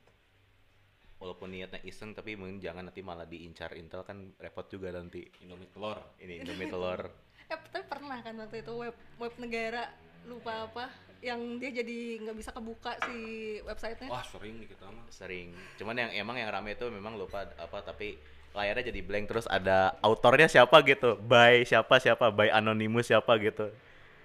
[1.23, 5.23] Walaupun niatnya iseng tapi mungkin jangan nanti malah diincar Intel kan repot juga nanti.
[5.47, 6.99] Indomie telur Ini Indomie telur.
[7.53, 9.87] eh tapi pernah kan waktu itu web web negara
[10.27, 10.91] lupa apa
[11.23, 13.19] yang dia jadi nggak bisa kebuka si
[13.63, 15.55] websitenya wah sering nih kita mah sering.
[15.79, 18.19] Cuman yang emang yang rame itu memang lupa apa tapi
[18.51, 21.23] layarnya jadi blank terus ada autornya siapa gitu.
[21.23, 23.71] By siapa siapa, by anonymous siapa gitu.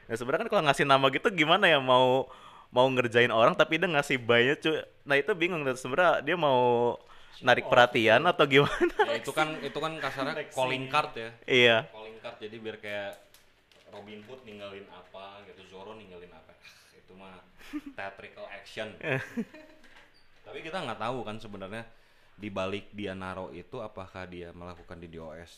[0.09, 2.25] Nah sebenarnya kan kalau ngasih nama gitu gimana ya mau
[2.71, 4.83] mau ngerjain orang tapi dia ngasih by-nya cuy.
[5.07, 6.95] Nah itu bingung dan sebenarnya dia mau
[7.41, 8.93] narik perhatian atau gimana?
[9.05, 11.77] ya itu kan itu kan kasarnya calling card ya iya.
[11.93, 13.11] calling card jadi biar kayak
[13.93, 17.37] Robin Hood ninggalin apa gitu Zoro ninggalin apa Ah, itu mah
[17.93, 18.89] theatrical action
[20.45, 21.83] tapi kita nggak tahu kan sebenarnya
[22.37, 25.51] di balik dia naro itu apakah dia melakukan DDoS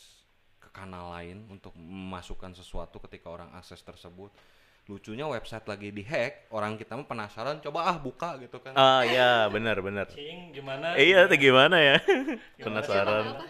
[0.60, 4.32] ke kanal lain untuk memasukkan sesuatu ketika orang akses tersebut
[4.90, 8.74] lucunya website lagi dihack orang kita mah penasaran coba ah buka gitu kan.
[8.74, 10.10] Ah iya benar benar.
[10.10, 10.98] Cing, gimana?
[10.98, 12.02] Eh, iya, itu gimana ya?
[12.58, 13.24] Gimana Penasaran.
[13.30, 13.46] apa?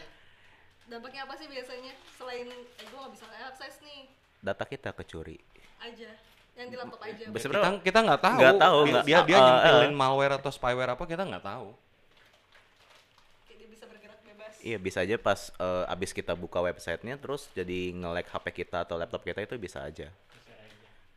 [0.85, 1.95] Dampaknya apa sih biasanya?
[2.11, 4.11] Selain eh, gue nggak bisa akses nih.
[4.39, 5.39] Data kita kecuri.
[5.79, 6.11] aja.
[6.59, 7.23] Yang di laptop aja.
[7.23, 8.37] Bes- kita sebenarnya kita nggak tahu.
[8.37, 11.45] Nggak tahu, dia nggak- dia, dia ah, ah, nyempilin malware atau spyware apa kita nggak
[11.45, 11.67] tahu.
[13.47, 14.53] Kayak dia bisa bergerak bebas.
[14.59, 18.99] Iya bisa aja pas eh, abis kita buka websitenya terus jadi nge-lag HP kita atau
[18.99, 20.11] laptop kita itu bisa aja.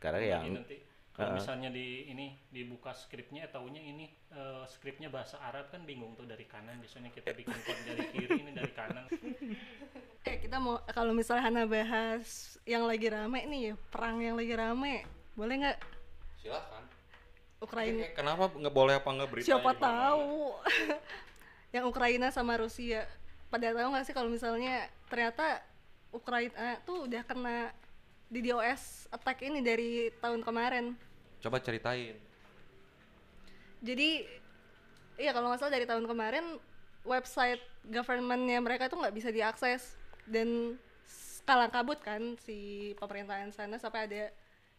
[0.03, 0.77] Karena nanti
[1.13, 6.17] Kalau misalnya di ini dibuka skripnya, eh, taunya ini eh, skripnya bahasa Arab kan bingung
[6.17, 6.81] tuh dari kanan.
[6.81, 9.05] Biasanya kita bikin code dari kiri, ini dari kanan.
[10.23, 14.55] Eh kita mau kalau misalnya Hana bahas yang lagi rame nih ya, perang yang lagi
[14.55, 15.03] rame,
[15.35, 15.77] boleh nggak
[16.39, 16.83] Silakan.
[17.63, 18.07] Ukraina?
[18.15, 19.47] Kenapa nggak boleh apa nggak berita?
[19.47, 20.55] Siapa tahu
[21.75, 23.03] yang Ukraina sama Rusia.
[23.51, 25.59] Pada tahu nggak sih kalau misalnya ternyata
[26.11, 27.75] Ukraina tuh udah kena
[28.27, 30.95] DDoS attack ini dari tahun kemarin.
[31.39, 32.15] Coba ceritain.
[33.83, 34.23] Jadi
[35.19, 36.45] iya kalau nggak salah dari tahun kemarin
[37.03, 44.07] website governmentnya mereka tuh nggak bisa diakses dan skala kabut kan si pemerintahan sana sampai
[44.07, 44.23] ada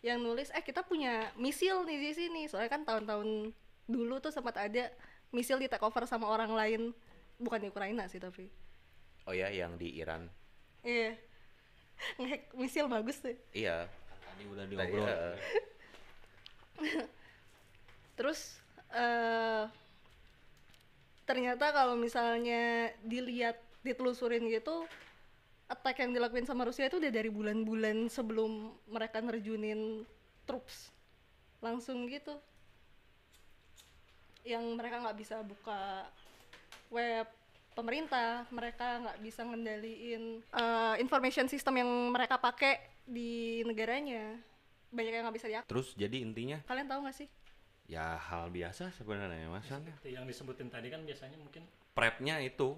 [0.00, 3.52] yang nulis eh kita punya misil nih di sini soalnya kan tahun-tahun
[3.84, 4.88] dulu tuh sempat ada
[5.28, 6.82] misil di take over sama orang lain
[7.36, 8.48] bukan di Ukraina sih tapi
[9.24, 10.28] Oh ya, yang di Iran.
[10.84, 11.16] iya
[12.20, 13.88] ngehack misil bagus tuh Iya.
[13.88, 15.34] Tadi udah diobrol.
[18.18, 18.40] Terus
[18.94, 19.64] eh
[21.24, 24.84] ternyata kalau misalnya dilihat ditelusurin gitu
[25.72, 30.04] attack yang dilakuin sama Rusia itu udah dari bulan-bulan sebelum mereka nerjunin
[30.44, 30.92] troops
[31.64, 32.36] langsung gitu
[34.44, 36.04] yang mereka nggak bisa buka
[36.92, 37.24] web
[37.74, 44.38] pemerintah mereka nggak bisa ngendaliin eh, information system yang mereka pakai di negaranya
[44.94, 47.28] banyak yang nggak bisa diakses Terus jadi intinya kalian tahu nggak sih
[47.84, 49.68] ya hal biasa sebenarnya mas.
[49.68, 52.74] Itu yang disebutin tadi kan biasanya mungkin Prepnya itu,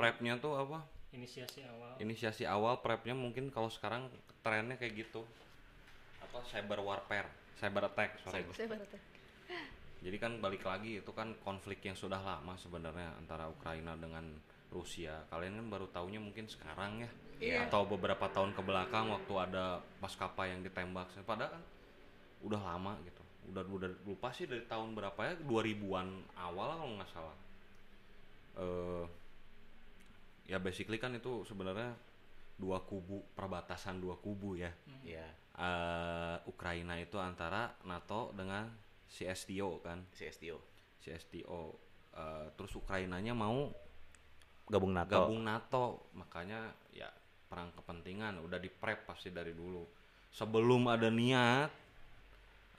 [0.00, 0.80] prepnya tuh apa?
[1.10, 1.92] inisiasi awal.
[2.00, 4.08] Inisiasi awal prepnya mungkin kalau sekarang
[4.40, 5.26] trennya kayak gitu.
[6.24, 7.28] Apa cyber warfare,
[7.60, 8.16] cyber attack.
[8.24, 8.40] sorry.
[8.46, 9.09] baru tahu.
[10.00, 14.24] Jadi kan balik lagi itu kan konflik yang sudah lama sebenarnya antara Ukraina dengan
[14.72, 15.28] Rusia.
[15.28, 17.10] Kalian kan baru tahunya mungkin sekarang ya.
[17.40, 17.58] Iya.
[17.68, 21.12] Atau beberapa tahun ke belakang waktu ada maskapai yang ditembak.
[21.28, 21.62] Padahal kan
[22.40, 23.22] udah lama gitu.
[23.52, 27.36] Udah udah lupa sih dari tahun berapa ya 2000-an awal kalau nggak salah.
[28.56, 29.04] Eh
[30.48, 31.94] ya basically kan itu sebenarnya
[32.56, 34.72] dua kubu perbatasan dua kubu ya.
[35.04, 35.28] Iya.
[35.60, 38.68] Eh Ukraina itu antara NATO dengan
[39.10, 40.06] si STO kan.
[40.14, 40.62] Si STO.
[41.02, 43.70] si STO Eh, terus Ukrainanya mau
[44.70, 45.14] Gabung NATO.
[45.14, 45.84] gabung NATO.
[46.14, 47.10] Makanya ya
[47.50, 48.38] perang kepentingan.
[48.42, 49.82] Udah di prep pasti dari dulu.
[50.30, 51.70] Sebelum ada niat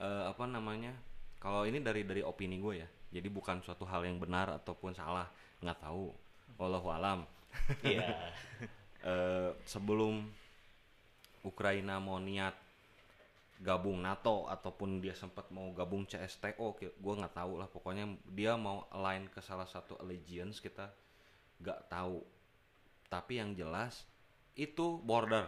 [0.00, 0.92] eh, apa namanya
[1.36, 2.88] kalau ini dari dari opini gue ya.
[3.12, 5.28] Jadi bukan suatu hal yang benar ataupun salah.
[5.60, 6.12] Nggak tahu.
[6.56, 7.24] Wallahu alam.
[7.84, 8.08] Iya.
[9.02, 10.30] Eh, sebelum
[11.42, 12.54] Ukraina mau niat
[13.62, 17.70] gabung NATO ataupun dia sempat mau gabung CSTO, gue nggak tahu lah.
[17.70, 20.90] Pokoknya dia mau align ke salah satu allegiance kita
[21.62, 22.26] nggak tahu.
[23.06, 24.02] Tapi yang jelas
[24.58, 25.46] itu border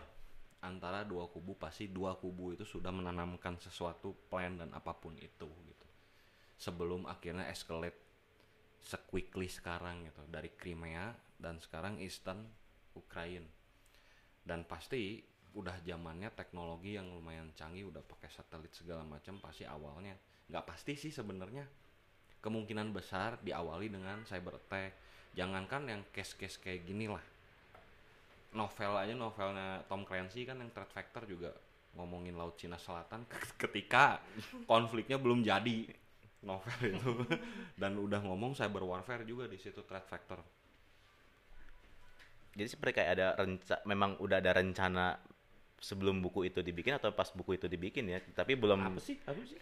[0.65, 5.51] antara dua kubu pasti dua kubu itu sudah menanamkan sesuatu plan dan apa pun itu
[5.51, 5.89] gitu.
[6.57, 7.99] Sebelum akhirnya escalate
[8.79, 12.47] sequickly sekarang gitu dari Crimea dan sekarang Eastern
[12.95, 13.49] Ukraine
[14.45, 20.19] dan pasti udah zamannya teknologi yang lumayan canggih udah pakai satelit segala macam pasti awalnya.
[20.51, 21.63] Nggak pasti sih sebenarnya.
[22.43, 24.93] Kemungkinan besar diawali dengan cyber attack.
[25.35, 27.23] Jangankan yang case-case kayak gini lah.
[28.55, 31.51] Novel aja novelnya Tom Clancy kan yang Threat Factor juga
[31.99, 33.27] ngomongin Laut Cina Selatan
[33.63, 34.23] ketika
[34.67, 35.87] konfliknya belum jadi
[36.43, 37.13] novel itu.
[37.81, 40.39] Dan udah ngomong cyber warfare juga di situ Threat Factor
[42.55, 45.19] Jadi seperti kayak ada renca memang udah ada rencana
[45.85, 49.37] sebelum buku itu dibikin atau pas buku itu dibikin ya, tapi belum apa sih apa
[49.45, 49.61] sih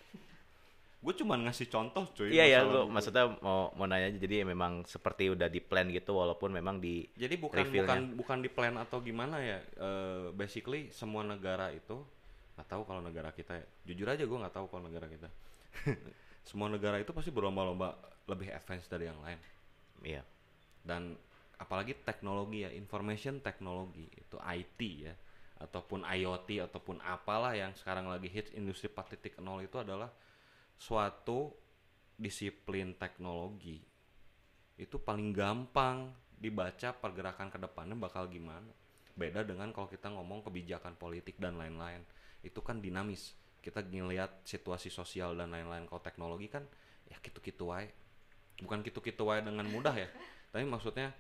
[1.03, 2.95] gue cuman ngasih contoh cuy Iya ya, gua buku.
[2.95, 7.11] maksudnya mau mau nanya aja jadi memang seperti udah di plan gitu walaupun memang di
[7.19, 7.91] Jadi bukan reveal-nya.
[7.91, 9.59] bukan bukan di plan atau gimana ya.
[9.59, 11.99] eh, basically semua negara itu
[12.55, 13.67] nggak tahu kalau negara kita ya.
[13.83, 15.27] Jujur aja gue nggak tahu kalau negara kita.
[16.49, 17.99] semua negara itu pasti berlomba-lomba
[18.31, 19.39] lebih advance dari yang lain.
[20.07, 20.23] Iya.
[20.87, 21.19] Dan
[21.59, 25.15] apalagi teknologi ya, information teknologi itu IT ya
[25.63, 30.11] ataupun IoT ataupun apalah yang sekarang lagi hits industri 4.0 itu adalah
[30.75, 31.55] suatu
[32.19, 33.93] disiplin teknologi
[34.83, 38.67] itu paling gampang dibaca pergerakan ke depannya bakal gimana.
[39.15, 42.03] Beda dengan kalau kita ngomong kebijakan politik dan lain-lain.
[42.43, 43.37] Itu kan dinamis.
[43.63, 45.87] Kita ngelihat situasi sosial dan lain-lain.
[45.87, 46.67] Kalau teknologi kan
[47.07, 47.87] ya gitu-gitu wae.
[48.59, 50.11] Bukan gitu-gitu wae dengan mudah ya.
[50.53, 51.15] Tapi maksudnya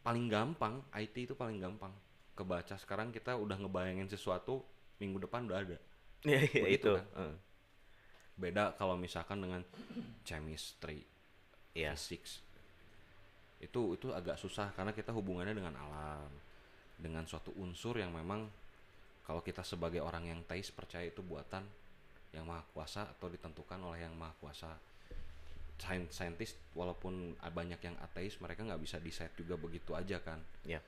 [0.00, 1.92] paling gampang, IT itu paling gampang
[2.34, 2.74] kebaca.
[2.78, 4.62] Sekarang kita udah ngebayangin sesuatu
[5.00, 5.78] minggu depan udah ada.
[6.24, 6.92] Iya iya, Begitu itu.
[6.94, 7.04] kan?
[7.16, 7.34] Heeh.
[8.34, 9.62] Beda kalau misalkan dengan
[10.26, 11.06] chemistry,
[11.74, 11.94] Iya.
[11.94, 12.42] physics.
[13.62, 16.28] Itu itu agak susah karena kita hubungannya dengan alam,
[16.98, 18.50] dengan suatu unsur yang memang
[19.24, 21.64] kalau kita sebagai orang yang teis percaya itu buatan
[22.34, 24.74] yang maha kuasa atau ditentukan oleh yang maha kuasa
[26.10, 30.78] saintis walaupun banyak yang ateis mereka nggak bisa decide juga begitu aja kan ya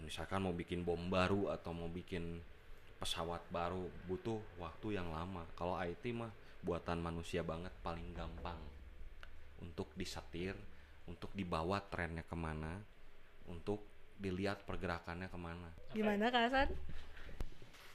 [0.00, 2.42] misalkan mau bikin bom baru atau mau bikin
[2.96, 6.32] pesawat baru butuh waktu yang lama kalau IT mah
[6.64, 8.58] buatan manusia banget paling gampang
[9.60, 10.56] untuk disetir
[11.06, 12.80] untuk dibawa trennya ke mana
[13.46, 13.84] untuk
[14.16, 16.68] dilihat pergerakannya ke mana Gimana Kak Hasan?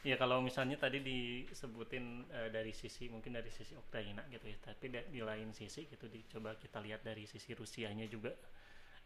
[0.01, 4.89] Ya kalau misalnya tadi disebutin eh, dari sisi mungkin dari sisi Ukraina gitu ya, tapi
[4.89, 8.33] di lain sisi gitu dicoba kita lihat dari sisi Rusianya juga.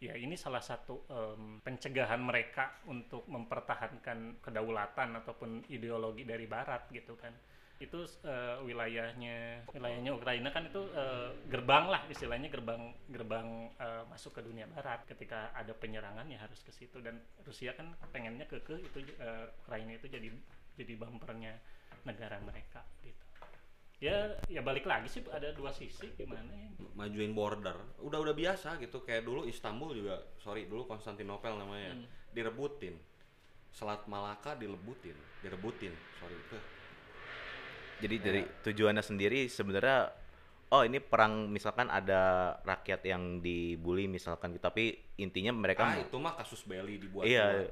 [0.03, 7.15] Ya ini salah satu em, pencegahan mereka untuk mempertahankan kedaulatan ataupun ideologi dari Barat gitu
[7.15, 7.31] kan.
[7.79, 14.35] Itu eh, wilayahnya wilayahnya Ukraina kan itu eh, gerbang lah istilahnya gerbang gerbang eh, masuk
[14.35, 15.07] ke dunia Barat.
[15.07, 19.95] Ketika ada penyerangan ya harus ke situ dan Rusia kan pengennya kekeh itu eh, Ukraina
[19.95, 20.27] itu jadi
[20.75, 21.55] jadi bumpernya
[22.03, 23.24] negara mereka gitu
[24.03, 26.69] ya ya balik lagi sih ada dua sisi gimana ya?
[26.95, 27.75] Majuin border.
[28.03, 29.03] Udah udah biasa gitu.
[29.03, 31.95] Kayak dulu Istanbul juga sorry dulu Konstantinopel namanya.
[31.95, 32.07] Hmm.
[32.35, 32.99] direbutin.
[33.71, 35.95] Selat Malaka dilebutin direbutin.
[36.19, 36.57] Sorry itu
[38.03, 40.11] jadi dari tujuannya sendiri sebenarnya
[40.73, 46.17] oh ini perang misalkan ada rakyat yang dibully misalkan gitu tapi intinya mereka ah itu
[46.19, 47.69] mah kasus belly dibuat iya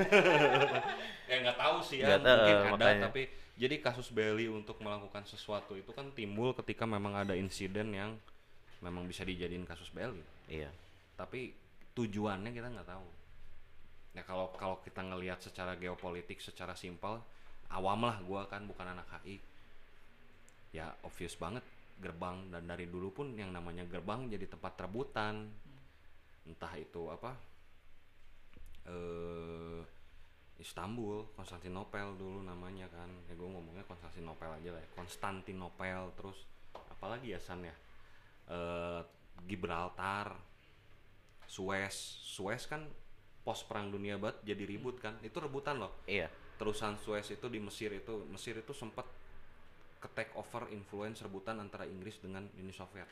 [1.30, 3.02] ya nggak tahu sih ya tahu, mungkin ada makanya.
[3.10, 3.22] tapi
[3.60, 8.16] jadi kasus belly untuk melakukan sesuatu itu kan timbul ketika memang ada insiden yang
[8.80, 10.72] memang bisa dijadiin kasus belly iya.
[11.20, 11.52] Tapi
[11.92, 13.08] tujuannya kita nggak tahu.
[14.16, 17.20] Ya kalau kalau kita ngelihat secara geopolitik secara simpel
[17.68, 19.36] awam lah gua kan bukan anak HI
[20.72, 21.60] ya obvious banget
[22.00, 22.48] gerbang.
[22.48, 25.52] Dan dari dulu pun yang namanya gerbang jadi tempat rebutan.
[26.48, 27.36] Entah itu apa
[28.86, 29.82] eh
[30.60, 33.08] Istanbul, Konstantinopel dulu namanya kan.
[33.28, 34.80] Ya gue ngomongnya Konstantinopel aja lah.
[34.84, 34.88] ya.
[34.92, 36.44] Konstantinopel terus
[36.92, 37.74] apalagi ya San ya?
[38.52, 39.00] Eh
[39.48, 40.36] Gibraltar,
[41.48, 41.96] Suez.
[42.20, 42.84] Suez kan
[43.40, 45.16] pos perang dunia banget jadi ribut kan.
[45.24, 46.04] Itu rebutan loh.
[46.04, 46.28] iya
[46.60, 49.08] Terusan Suez itu di Mesir itu, Mesir itu sempat
[50.00, 53.08] ke take over influence rebutan antara Inggris dengan Uni Soviet.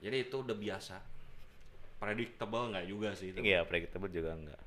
[0.00, 1.19] Jadi itu udah biasa.
[2.00, 3.38] Predictable nggak juga sih itu.
[3.44, 4.60] iya predictable juga enggak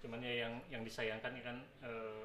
[0.00, 2.24] cuman ya yang yang disayangkan ya kan eh,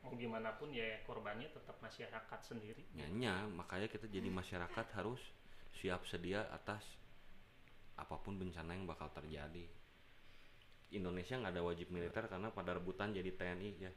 [0.00, 5.20] mau gimana pun ya korbannya tetap masyarakat sendiri Nyanya, makanya kita jadi masyarakat harus
[5.74, 6.84] siap sedia atas
[7.94, 9.66] apa pun bencana yang bakal terjadi.
[10.94, 13.90] Indonesia nggak ada wajib militer karena pada rebutan jadi TNI ya.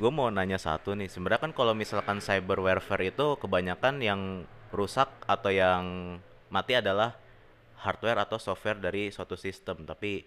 [0.00, 4.20] gue mau nanya satu nih sebenarnya kan kalau misalkan cyber warfare itu kebanyakan yang
[4.70, 6.16] rusak atau yang
[6.48, 7.18] mati adalah
[7.84, 9.82] hardware atau software dari suatu sistem.
[9.88, 10.22] Tapi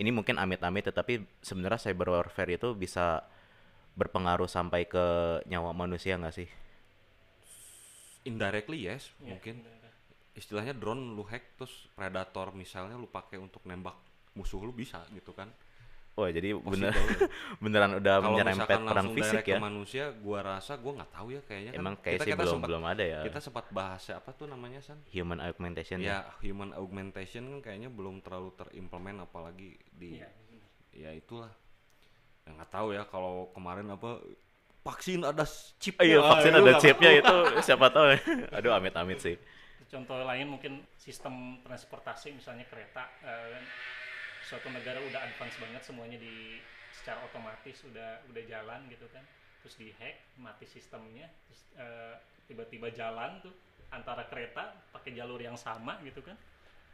[0.00, 3.22] ini mungkin amit-amit tetapi sebenarnya cyber warfare itu bisa
[3.98, 5.04] berpengaruh sampai ke
[5.50, 6.48] nyawa manusia nggak sih?
[8.28, 9.64] Indirectly yes, Ya, mungkin.
[10.36, 13.96] istilahnya drone lu hack terus predator misalnya lu pakai untuk nembak
[14.38, 15.50] musuh lu bisa gitu kan.
[16.20, 17.28] Oh jadi bener Possible.
[17.64, 21.70] beneran udah menyerempet langsung fisik ya ke manusia, gua rasa gua nggak tahu ya kayaknya.
[21.72, 21.80] Kan.
[21.80, 23.20] emang kayak Kita- sih kita belum sempat- belum ada ya.
[23.24, 24.98] Kita sempat bahas ya, apa tuh namanya San?
[25.08, 26.06] human augmentation ya.
[26.06, 30.28] Ya human augmentation kan kayaknya belum terlalu terimplement apalagi di Iya,
[30.92, 31.50] ya itulah.
[32.44, 34.20] Ya nggak tahu ya kalau kemarin apa
[34.80, 35.44] vaksin ada
[35.76, 38.16] chip iya vaksin ada chipnya itu siapa tahu
[38.56, 39.36] aduh amit-amit sih.
[39.90, 43.64] Contoh lain mungkin sistem transportasi misalnya kereta eh, kan
[44.50, 46.58] suatu negara udah advance banget semuanya di
[46.90, 49.22] secara otomatis udah udah jalan gitu kan.
[49.62, 52.18] Terus dihack mati sistemnya terus eh,
[52.50, 53.54] tiba-tiba jalan tuh
[53.94, 56.34] antara kereta pakai jalur yang sama gitu kan.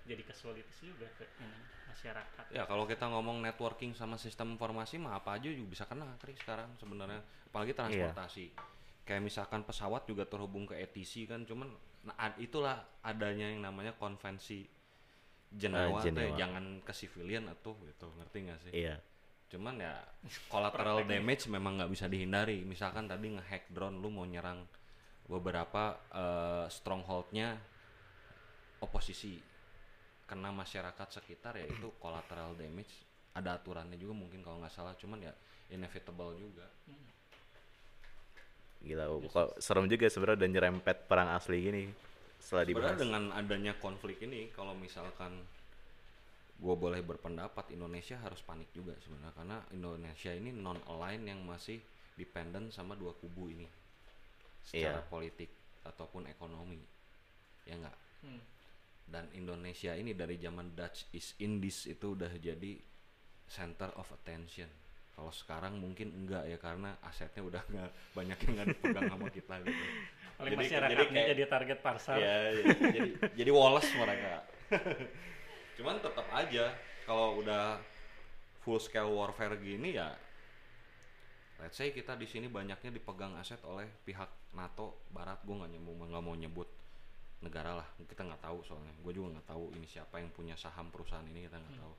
[0.07, 1.59] Jadi kesulitan juga ke ini,
[1.91, 2.45] masyarakat.
[2.55, 6.37] Ya kalau kita ngomong networking sama sistem informasi mah apa aja juga bisa kena Kri,
[6.39, 7.25] sekarang sebenarnya.
[7.51, 8.55] Apalagi transportasi.
[9.03, 11.75] Kayak misalkan pesawat juga terhubung ke ETC kan cuman
[12.07, 14.76] nah, itulah adanya yang namanya konvensi
[15.53, 18.73] Jenewa, Ah, teh, jangan ke civilian atau gitu ngerti nggak sih?
[18.75, 18.97] Iya.
[19.47, 20.03] Cuman ya
[20.51, 22.67] collateral damage memang nggak bisa dihindari.
[22.67, 24.67] Misalkan tadi ngehack drone lu mau nyerang
[25.31, 27.57] beberapa eh, strongholdnya
[28.83, 29.39] oposisi
[30.27, 33.07] kena masyarakat sekitar ya itu collateral damage.
[33.37, 35.33] Ada aturannya juga mungkin kalau nggak salah cuman ya
[35.71, 36.67] inevitable juga.
[38.83, 41.85] Gila kok serem juga sebenarnya udah nyerempet perang asli gini
[42.47, 42.95] setelah dibahas.
[42.95, 45.35] sebenarnya dengan adanya konflik ini kalau misalkan
[46.57, 49.35] gue boleh berpendapat Indonesia harus panik juga sebenarnya.
[49.35, 51.83] Karena Indonesia ini non align yang masih
[52.15, 53.67] dependent sama dua kubu ini.
[54.63, 55.11] Secara Iya.
[55.11, 55.51] politik
[55.83, 56.79] ataupun ekonomi.
[57.67, 58.41] Ya enggak Hmm.
[59.07, 62.75] dan Indonesia ini dari zaman Dutch East Indies itu udah jadi
[63.47, 64.67] center of attention
[65.17, 69.55] Kalau sekarang mungkin enggak ya karena asetnya udah nggak banyak yang nggak dipegang sama kita
[69.65, 69.85] gitu.
[70.37, 72.17] Oleh Jadi- masyarakatnya jadi kayak- jadi target pasar.
[72.21, 72.65] Iya, iya.
[72.93, 74.33] jadi jadi Wallace mereka.
[75.81, 76.65] Cuman tetap aja
[77.09, 77.81] kalau udah
[78.61, 80.11] full scale warfare gini ya
[81.63, 85.95] let's say kita di sini banyaknya dipegang aset oleh pihak NATO Barat gue nggak nyebut
[86.03, 86.69] nggak mau nyebut
[87.41, 90.91] negara lah kita nggak tahu soalnya gue juga nggak tahu ini siapa yang punya saham
[90.91, 91.95] perusahaan ini kita nggak tahu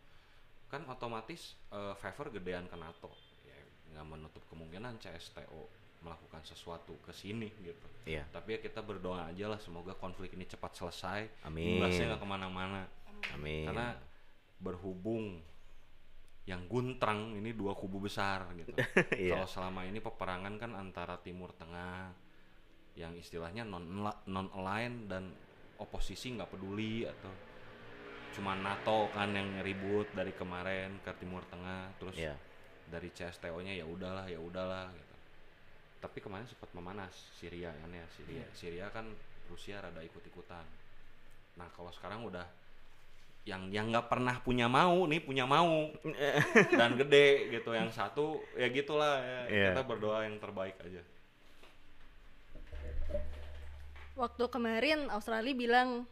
[0.67, 3.11] kan otomatis eh, favor gedean ke NATO
[3.43, 3.55] ya
[3.93, 8.23] nggak menutup kemungkinan CSTO melakukan sesuatu ke sini gitu Iya.
[8.29, 11.81] tapi ya kita berdoa aja lah semoga konflik ini cepat selesai Amin.
[11.81, 12.81] imbasnya nggak ke mana-mana
[13.33, 13.65] Amin.
[13.65, 13.97] karena
[14.57, 15.41] berhubung
[16.47, 18.71] yang guntrang ini dua kubu besar gitu
[19.19, 19.35] Iya.
[19.41, 22.13] kalau selama ini peperangan kan antara timur tengah
[22.95, 23.83] yang istilahnya non
[24.25, 25.29] non align dan
[25.77, 27.29] oposisi nggak peduli atau
[28.37, 32.37] cuma NATO kan yang ribut dari kemarin ke timur tengah terus Iya.
[32.87, 35.15] dari CSTO-nya ya udahlah ya udahlah gitu.
[35.97, 38.45] Tapi kemarin sempat memanas Syria kan ya Syria.
[38.53, 39.09] Syria kan
[39.49, 40.61] Rusia rada ikut-ikutan.
[41.57, 42.45] Nah, kalau sekarang udah
[43.43, 45.87] yang yang nggak pernah punya mau nih punya mau
[46.79, 49.67] dan gede gitu yang satu ya gitulah ya Iya.
[49.71, 50.99] kita berdoa yang terbaik aja
[54.19, 56.03] waktu kemarin Australia bilang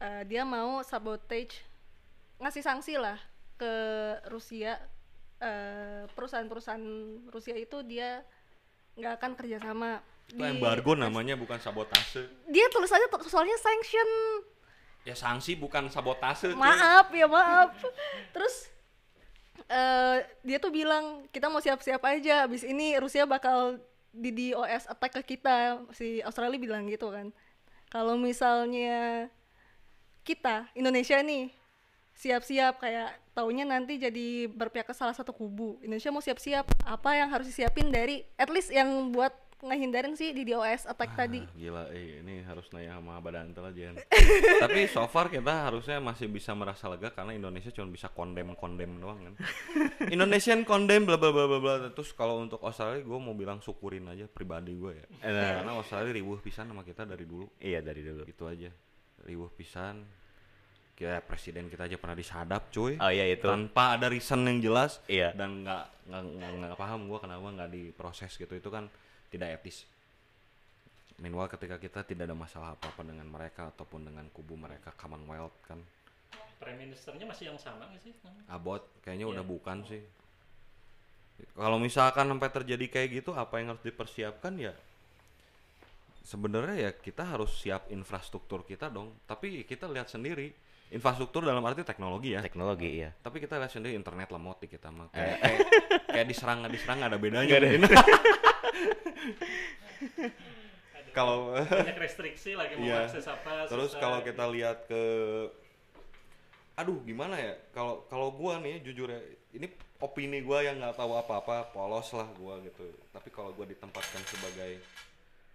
[0.00, 1.62] eh, dia mau sabotage
[2.40, 3.20] ngasih sanksi lah
[3.60, 3.72] ke
[4.32, 4.80] Rusia
[5.40, 6.84] eh, perusahaan-perusahaan
[7.28, 8.24] Rusia itu dia
[8.96, 10.00] nggak akan kerjasama.
[10.30, 12.26] Itu embargo namanya bukan sabotase.
[12.48, 14.08] Dia tulis aja soalnya sanction.
[15.04, 16.60] Ya sanksi bukan sabotase cuy.
[16.60, 17.76] maaf ya maaf.
[18.32, 18.72] Terus
[19.68, 23.80] eh, dia tuh bilang kita mau siap-siap aja abis ini Rusia bakal
[24.10, 25.84] di DOS attack ke kita.
[25.92, 27.32] Si Australia bilang gitu kan.
[27.90, 29.26] Kalau misalnya
[30.22, 31.59] kita Indonesia nih
[32.20, 35.80] siap-siap kayak taunya nanti jadi berpihak ke salah satu kubu.
[35.80, 40.44] Indonesia mau siap-siap apa yang harus disiapin dari at least yang buat ngehindarin sih di
[40.48, 41.44] DOS attack tadi.
[41.44, 43.92] Ah, gila eh ini harus nanya sama badan intelijen
[44.64, 49.00] tapi so far kita harusnya masih bisa merasa lega karena Indonesia cuma bisa kondem kondem
[49.00, 49.34] doang kan.
[50.14, 51.74] Indonesian kondem bla bla bla bla bla.
[51.92, 55.06] Terus kalau untuk Australia gue mau bilang syukurin aja pribadi gue ya.
[55.20, 57.48] Karena Australia ribuh pisan sama kita dari dulu.
[57.60, 58.24] Iya dari dulu.
[58.24, 58.72] gitu aja.
[59.20, 60.19] Ribuh pisan
[61.00, 63.48] kira presiden kita aja pernah disadap cuy Oh iya itu.
[63.48, 65.32] tanpa ada reason yang jelas Iya.
[65.32, 68.84] dan nggak nggak nggak- nggak paham gua kenapa nggak diproses gitu itu kan
[69.32, 69.88] tidak etis
[71.16, 75.80] Meanwhile ketika kita tidak ada masalah apa-apa dengan mereka ataupun dengan kubu mereka Commonwealth kan
[76.56, 78.12] Prime Ministernya masih yang sama nggak sih?
[78.46, 79.48] abot kayaknya udah Iya.
[79.48, 80.04] bukan sih
[81.56, 84.76] kalau misalkan sampai terjadi kayak gitu apa yang harus dipersiapkan ya
[86.22, 90.52] sebenarnya ya kita harus siap infrastruktur kita dong tapi kita lihat sendiri
[90.90, 93.14] infrastruktur dalam arti teknologi ya Teknologi iya.
[93.22, 95.58] tapi kita lihat sendiri internet lah moti kita mah kayak kayak,
[96.10, 97.68] kayak diserang nggak diserang nggak ada bedanya ada.
[97.78, 97.94] mungkin.
[101.16, 103.06] kalau Banyak restriksi lagi mau Iya.
[103.06, 103.66] akses apa.
[103.66, 105.02] terus kalau kita lihat ke
[106.78, 109.20] aduh gimana ya kalau kalau gua nih jujur ya
[109.52, 109.68] ini
[110.00, 112.82] opini gua yang nggak tahu apa-apa polos lah gua gitu
[113.12, 114.80] tapi kalau gua ditempatkan sebagai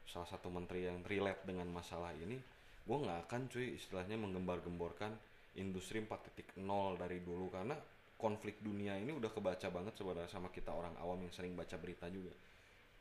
[0.05, 2.38] salah satu menteri yang relate dengan masalah ini
[2.86, 5.11] gua nggak akan cuy istilahnya menggembar-gemborkan
[5.57, 6.61] industri 4.0
[7.01, 7.49] dari dulu.
[7.49, 7.75] Karena
[8.15, 12.07] konflik dunia ini udah kebaca banget sebenarnya sama kita orang awam yang sering baca berita
[12.07, 12.31] juga.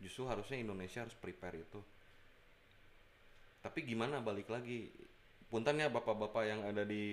[0.02, 1.80] Justru harusnya Indonesia harus prepare itu.
[3.62, 4.90] Tapi gimana balik lagi.
[5.48, 7.04] Punten ya bapak-bapak yang ada di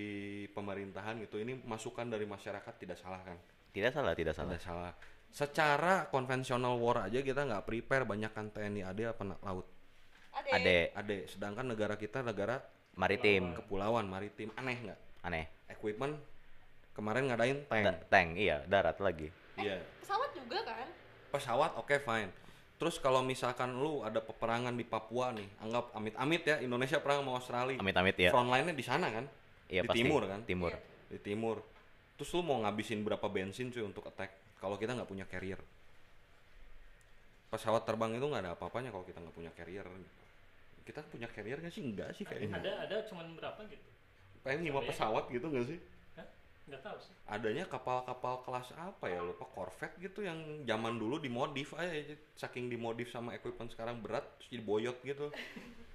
[0.50, 3.38] pemerintahan gitu ini masukan dari masyarakat tidak salah kan
[3.70, 4.50] Tidak salah, tidak salah.
[4.58, 4.92] tidak salah.
[5.30, 9.64] Secara konvensional war aja kita nggak prepare banyak kan TNI AD apa laut
[10.32, 10.92] Ade.
[10.92, 12.60] AD sedangkan negara kita negara
[12.94, 13.52] maritim.
[13.56, 14.52] kepulauan maritim.
[14.56, 14.98] Aneh nggak?
[15.22, 15.46] Aneh.
[15.68, 16.14] equipment
[16.92, 18.36] kemarin ngadain tank Da- tank.
[18.36, 19.32] iya, darat lagi.
[19.56, 19.80] iya.
[20.04, 20.88] Pesawat juga kan?
[21.32, 22.28] Pesawat oke fine.
[22.76, 27.32] Terus kalau misalkan lu ada peperangan di Papua nih anggap amit-amit ya Indonesia perang sama
[27.38, 27.78] Australia.
[27.80, 28.28] Amit-amit ya.
[28.28, 29.24] front line-nya di sana kan?
[29.70, 29.98] Iya di pasti.
[30.04, 30.40] timur kan?
[30.44, 30.72] Timur.
[31.08, 31.56] di timur.
[32.20, 34.32] Terus lu mau ngabisin berapa bensin cuy untuk attack?
[34.60, 35.60] Kalau kita nggak punya carrier.
[37.48, 39.84] Pesawat terbang itu nggak ada apa-apanya kalau kita nggak punya carrier
[40.82, 41.82] kita punya carrier nggak sih?
[41.82, 42.58] Enggak sih kayaknya.
[42.58, 43.88] Ada ada cuman berapa gitu?
[44.42, 45.78] pengen lima Sampai- pesawat gitu nggak sih?
[46.14, 46.26] Hah?
[46.66, 47.14] Nggak tahu sih.
[47.24, 49.22] adanya kapal-kapal kelas apa ya?
[49.22, 51.94] Lupa Corvette gitu yang zaman dulu dimodif aja
[52.34, 55.30] saking dimodif sama equipment sekarang berat terus jadi boyot gitu.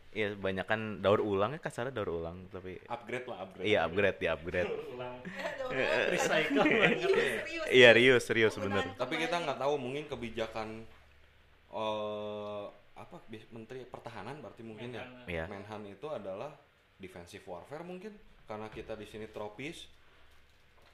[0.08, 3.68] Iya, banyak kan daur ulang ya kasarnya daur ulang tapi upgrade lah upgrade.
[3.70, 4.72] Iya upgrade ya upgrade.
[4.96, 5.16] Ulang.
[6.10, 6.64] Recycle.
[6.64, 7.00] Banget.
[7.70, 8.54] Iya, serius serius.
[8.58, 8.82] Bener.
[8.98, 10.88] tapi kita nggak tahu mungkin kebijakan
[11.70, 12.64] eh
[12.98, 13.22] apa
[13.52, 15.28] menteri pertahanan berarti mungkin ya Menhan.
[15.28, 15.44] Iya.
[15.46, 16.50] Menhan itu adalah
[16.96, 18.12] defensive warfare mungkin
[18.44, 19.86] karena kita di sini tropis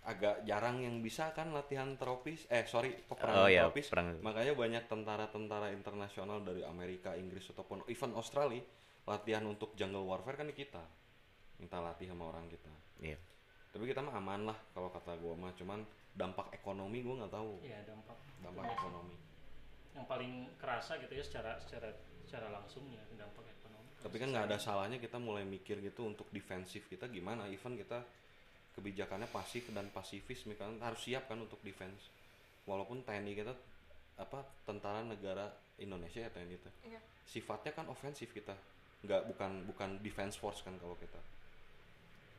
[0.04, 4.20] agak jarang yang bisa kan latihan tropis eh sorry peperangan Oh, iya, tropis perang.
[4.20, 8.60] makanya banyak tentara-tentara internasional dari Amerika Inggris ataupun even Australia
[9.06, 10.84] latihan untuk jungle warfare kan di kita
[11.56, 12.68] minta latih sama orang kita
[12.99, 13.16] Iya.
[13.72, 15.80] tapi kita mah aman lah kalau kata gua mah cuman
[16.12, 19.16] dampak ekonomi gua nggak tahu Iya dampak dampak ekonomi
[19.93, 21.89] yang paling kerasa gitu ya secara secara
[22.25, 23.87] secara langsung ya dampak ekonomi.
[24.01, 28.01] tapi kan nggak ada salahnya kita mulai mikir gitu untuk defensif kita gimana even kita
[28.73, 32.09] kebijakannya pasif dan pasifis misalkan harus siap kan untuk defense
[32.65, 33.53] walaupun TNI kita
[34.17, 35.45] apa tentara negara
[35.77, 36.99] Indonesia ya TNI itu Iya.
[37.29, 38.57] sifatnya kan ofensif kita
[39.03, 41.19] nggak bukan bukan defense force kan kalau kita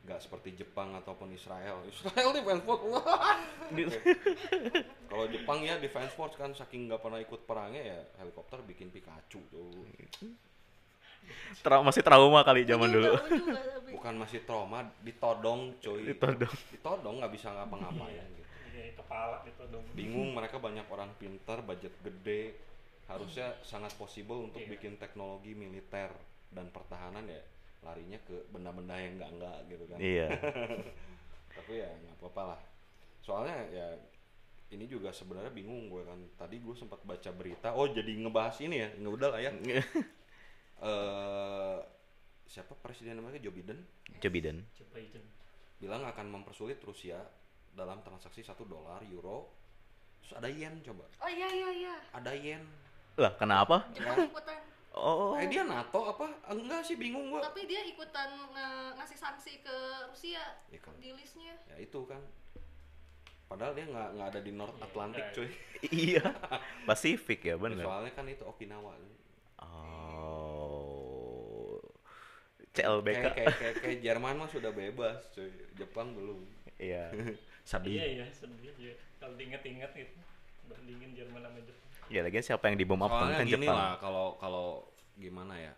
[0.05, 2.81] nggak seperti Jepang ataupun Israel Israel defense force
[5.05, 9.39] kalau Jepang ya defense force kan saking nggak pernah ikut perangnya ya helikopter bikin Pikachu
[9.47, 9.69] tuh
[11.57, 13.05] Tra- masih trauma kali zaman Ini dulu.
[13.09, 13.17] juga
[13.89, 16.53] bukan masih trauma ditodong coy Ditodong.
[16.69, 19.83] ditodong nggak bisa ngapa-ngapain gitu Iya, kepala gitu dong.
[19.95, 22.55] bingung mereka banyak orang pintar budget gede
[23.05, 24.77] harusnya sangat possible untuk Iya.
[24.77, 26.11] bikin teknologi militer
[26.51, 27.41] dan pertahanan ya
[27.81, 30.27] larinya ke benda-benda yang enggak enggak gitu kan Iya.
[31.55, 32.61] tapi ya nggak apa-apa lah
[33.19, 33.87] soalnya ya
[34.67, 38.75] ini juga sebenarnya bingung gue kan tadi gue sempat baca berita oh jadi ngebahas ini
[38.77, 39.51] ya nggak udah lah ya
[40.81, 41.77] eh
[42.45, 43.81] siapa presiden namanya Joe Biden
[44.19, 44.61] Joe Biden.
[44.71, 45.23] Joe Biden.
[45.75, 47.19] bilang akan mempersulit Rusia
[47.71, 49.51] dalam transaksi satu dolar euro
[50.19, 51.95] terus ada yen coba Oh iya iya iya.
[52.11, 52.63] ada yen
[53.15, 53.87] Lah, kenapa?
[53.95, 54.59] Jepang ikutan.
[54.95, 55.35] Oh.
[55.35, 59.75] eh dia NATO apa enggak sih bingung gua Tapi dia ikutan nge- ngasih sanksi ke
[60.05, 60.95] Rusia Ya kan.
[60.95, 61.51] di listnya.
[61.67, 62.23] ya itu kan
[63.45, 65.35] padahal dia nggak nggak ada di North Iya, Atlantic nggak.
[65.35, 65.49] cuy
[65.91, 66.23] iya.
[66.87, 67.81] Pasifik ya, bener.
[67.81, 68.95] soalnya kan itu Okinawa
[70.37, 71.79] Oh.
[72.71, 73.15] CLBK.
[73.15, 76.43] kayak kayak kayak kayak Jerman mah sudah bebas cuy Jepang belum
[76.75, 77.11] Iya.
[77.69, 78.91] sedih Iya iya sedih ya.
[79.17, 80.15] Kalau diinget-inget gitu
[80.65, 81.91] bandingin Jerman sama Jepang.
[82.05, 83.77] Ya lagi siapa yang dibom soalnya kan gini Jepang.
[83.77, 84.67] lah kalau kalau
[85.17, 85.73] gimana ya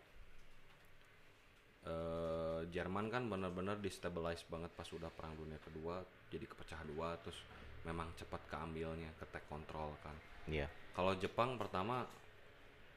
[1.87, 7.39] eh Jerman kan benar-benar destabilize banget pas udah perang dunia kedua jadi kepecah dua terus
[7.87, 10.15] memang cepat keambilnya ke take control kan
[10.47, 10.67] Iya.
[10.91, 12.03] kalau Jepang pertama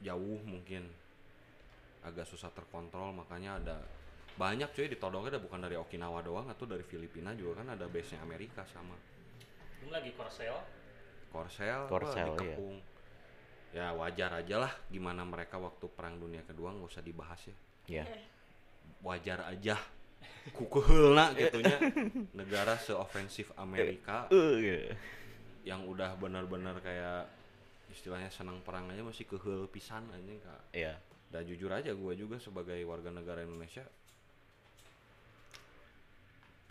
[0.03, 0.91] jauh mungkin
[2.03, 3.77] agak susah terkontrol makanya ada
[4.35, 8.17] banyak cuy ditodongnya ada bukan dari Okinawa doang atau dari Filipina juga kan ada base
[8.17, 8.97] nya Amerika sama
[9.81, 10.57] Belum lagi Korsel.
[11.31, 12.57] Korsel, Korsel, iya.
[13.71, 17.57] Ya wajar aja lah gimana mereka waktu perang dunia kedua nggak usah dibahas ya.
[17.87, 18.05] Iya.
[19.07, 19.79] Wajar aja.
[20.51, 21.79] Kukuheulna gitunya
[22.41, 24.97] negara seofensif Amerika Uh, iya.
[25.65, 27.29] yang udah benar-benar kayak
[27.93, 30.61] istilahnya senang perang aja masih keheul pisan anjing kak.
[30.75, 30.97] Iya.
[31.31, 33.87] Dan jujur aja gue juga sebagai warga negara Indonesia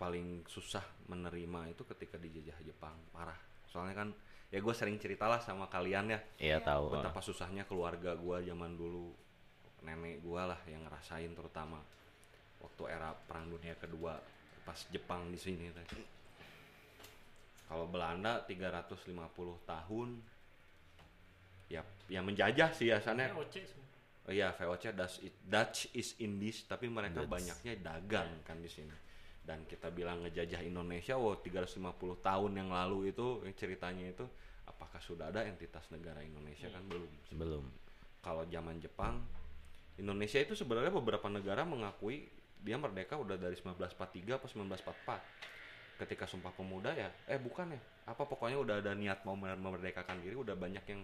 [0.00, 3.36] paling susah menerima itu ketika dijajah Jepang parah.
[3.68, 4.08] Soalnya kan
[4.50, 6.20] ya gue sering ceritalah sama kalian ya.
[6.38, 6.98] Iya tahu.
[6.98, 9.14] betapa susahnya keluarga gua zaman dulu
[9.86, 11.78] nenek gua lah yang ngerasain terutama
[12.60, 14.18] waktu era perang dunia kedua
[14.66, 15.72] pas Jepang di sini
[17.70, 19.14] kalau Belanda 350
[19.64, 20.08] tahun
[21.70, 22.98] ya ya menjajah sih ya
[24.26, 27.30] oh iya VOC Dutch, Dutch is Indies tapi mereka Dutch.
[27.30, 28.92] banyaknya dagang kan di sini
[29.44, 31.80] dan kita bilang ngejajah Indonesia wow 350
[32.20, 34.24] tahun yang lalu itu ceritanya itu
[34.68, 36.84] apakah sudah ada entitas negara Indonesia kan?
[36.86, 37.10] Belum.
[37.34, 37.64] Belum.
[38.20, 39.24] kalau zaman Jepang
[39.96, 42.28] Indonesia itu sebenarnya beberapa negara mengakui
[42.60, 48.24] dia merdeka udah dari 1943 atau 1944 ketika Sumpah Pemuda ya eh bukan ya apa
[48.24, 51.00] pokoknya udah ada niat mau mer- memerdekakan diri udah banyak yang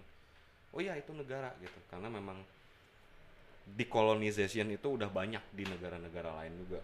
[0.73, 1.77] oh ya itu negara gitu.
[1.89, 2.41] Karena memang
[3.67, 6.81] decolonization itu udah banyak di negara-negara lain juga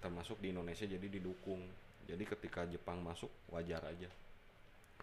[0.00, 1.62] termasuk di Indonesia jadi didukung
[2.06, 4.10] jadi ketika Jepang masuk wajar aja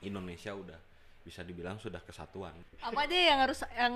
[0.04, 0.80] Indonesia udah
[1.24, 2.52] bisa dibilang sudah kesatuan
[2.84, 3.96] Apa deh yang harus yang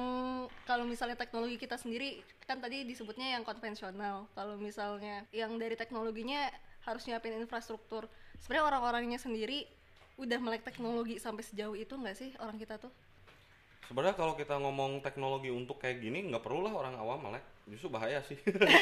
[0.64, 4.32] kalau misalnya teknologi kita sendiri kan tadi disebutnya yang konvensional.
[4.32, 6.48] Kalau misalnya yang dari teknologinya
[6.88, 8.08] harus nyiapin infrastruktur.
[8.40, 9.68] Sebenarnya orang-orangnya sendiri
[10.16, 12.90] udah melek teknologi sampai sejauh itu nggak sih orang kita tuh?
[13.88, 17.88] Sebenarnya kalau kita ngomong teknologi untuk kayak gini nggak perlu lah orang awam melek, justru
[17.88, 18.36] bahaya sih.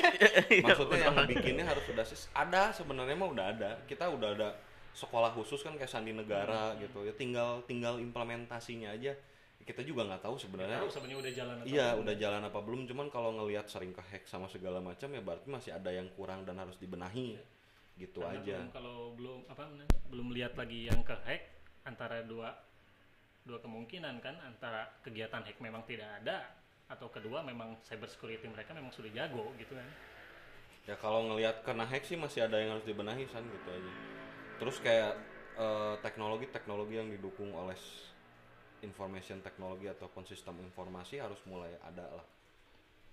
[0.66, 3.72] Maksudnya yang bikinnya harus sudah ada sebenarnya mah udah ada.
[3.86, 4.50] Kita udah ada
[4.98, 7.14] sekolah khusus kan kayak sandi negara gitu ya.
[7.14, 9.14] Tinggal tinggal implementasinya aja.
[9.62, 10.82] Kita juga nggak tahu sebenarnya.
[10.82, 12.02] Tahu sebenarnya udah jalan Iya belum.
[12.02, 12.82] udah jalan apa belum.
[12.90, 16.58] Cuman kalau ngelihat sering kehack sama segala macam ya berarti masih ada yang kurang dan
[16.58, 17.38] harus dibenahi.
[17.98, 18.58] Gitu Karena aja.
[18.58, 19.64] belum- kalau belum apa
[20.10, 21.46] belum lihat lagi yang ke hack
[21.86, 22.54] antara dua
[23.46, 26.50] dua kemungkinan kan antara kegiatan hack memang tidak ada
[26.90, 29.90] atau kedua memang cyber security mereka memang sudah jago gitu kan.
[30.86, 33.94] Ya kalau ngelihat kena hack sih masih ada yang harus dibenahi san gitu aja.
[34.62, 35.14] Terus kayak
[35.58, 37.78] eh, teknologi-teknologi yang didukung oleh
[38.86, 42.26] information teknologi ataupun sistem informasi harus mulai ada lah.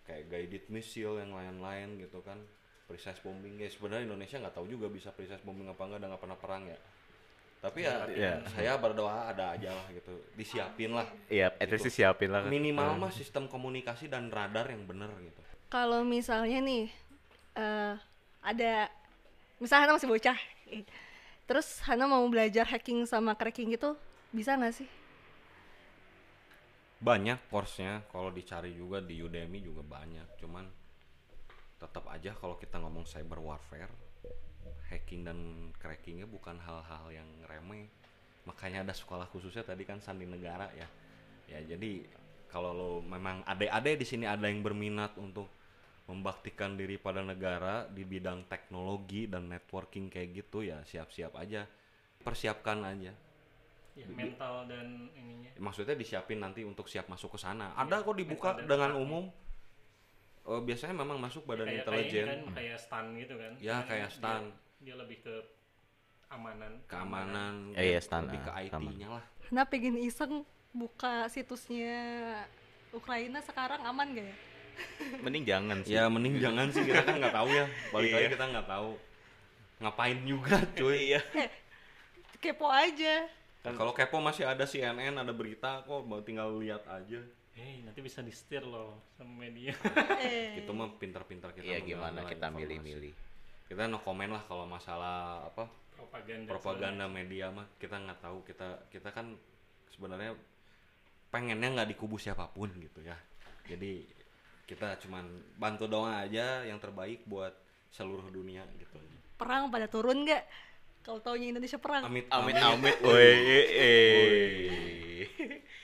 [0.05, 2.41] Kayak guided missile yang lain-lain gitu kan.
[2.89, 6.23] Precise bombing ya sebenarnya Indonesia nggak tahu juga bisa precise bombing apa enggak dan nggak
[6.29, 6.77] pernah perang ya
[7.63, 8.43] tapi ya, Iya.
[8.51, 12.03] saya berdoa ada aja lah gitu disiapin lah Iya, at least Gitu.
[12.03, 12.43] siapin lah.
[12.45, 15.39] minimal mah sistem komunikasi dan radar yang bener gitu
[15.71, 16.91] Kalau misalnya nih
[17.55, 17.95] eh,
[18.43, 18.91] ada
[19.57, 20.39] misalnya Hana masih bocah,
[21.45, 23.95] terus Hana mau belajar hacking sama cracking gitu,
[24.31, 24.89] bisa nggak sih?
[26.99, 30.71] banyak course-nya kalau dicari juga di Udemy juga banyak cuman
[31.77, 33.91] tetap aja kalau kita ngomong cyber warfare
[34.91, 35.39] hacking dan
[35.81, 37.89] crackingnya bukan hal-hal yang remeh
[38.45, 40.87] makanya ada sekolah khususnya tadi kan sandi negara ya
[41.47, 42.07] ya jadi
[42.51, 45.49] kalau lo memang ade-ade di sini ada yang berminat untuk
[46.11, 51.65] membaktikan diri pada negara di bidang teknologi dan networking kayak gitu ya siap-siap aja
[52.21, 53.13] persiapkan aja
[53.93, 55.53] Ya, mental dan ininya.
[55.61, 57.77] maksudnya disiapin nanti untuk siap masuk ke sana.
[57.77, 59.29] Ada kok dibuka dengan umum.
[60.43, 63.53] Eh, biasanya memang masuk badan kayak intelijen, kayak kan kayak stun gitu kan.
[63.57, 64.43] Ya, kayak dia- stun.
[64.83, 65.35] Dia, lebih ke
[66.27, 66.73] amanan.
[66.89, 69.25] keamanan, Eh, iya, stan, lebih ke ah, IT-nya lah.
[69.47, 71.95] Hana pengen iseng buka situsnya
[72.91, 74.37] Ukraina sekarang aman gak ya?
[75.21, 75.93] Mending jangan sih.
[75.93, 77.69] Ya mending jangan sih kita kan nggak tahu ya.
[77.93, 78.17] Balik Iya.
[78.17, 78.91] lagi kita nggak tahu
[79.79, 80.99] ngapain juga cuy.
[81.13, 81.21] Iya.
[82.41, 83.29] Kepo aja.
[83.61, 87.21] Kan kalau kepo masih ada CNN, ada berita kok, mau tinggal lihat aja.
[87.53, 89.77] Hei, nanti bisa di setir loh sama media.
[90.25, 91.69] Eh, Itu mah pintar-pintar kita.
[91.69, 93.13] Iya gimana kita milih-milih.
[93.69, 95.65] Kita no komen lah kalau masalah apa
[95.97, 96.51] Propaganda.
[96.51, 99.39] propaganda media mah kita nggak tahu kita kita kan
[99.95, 100.35] sebenarnya
[101.31, 103.15] pengennya nggak di kubu siapa pun gitu ya
[103.71, 104.03] jadi
[104.67, 105.25] kita cuman
[105.57, 107.55] bantu doang aja yang terbaik buat
[107.95, 108.99] seluruh dunia gitu
[109.39, 110.45] perang pada turun nggak?
[111.03, 112.07] Kalau taunya Indonesia perang.
[112.07, 112.95] amit Amit amit.
[113.03, 113.27] Woi,
[113.75, 114.32] eh.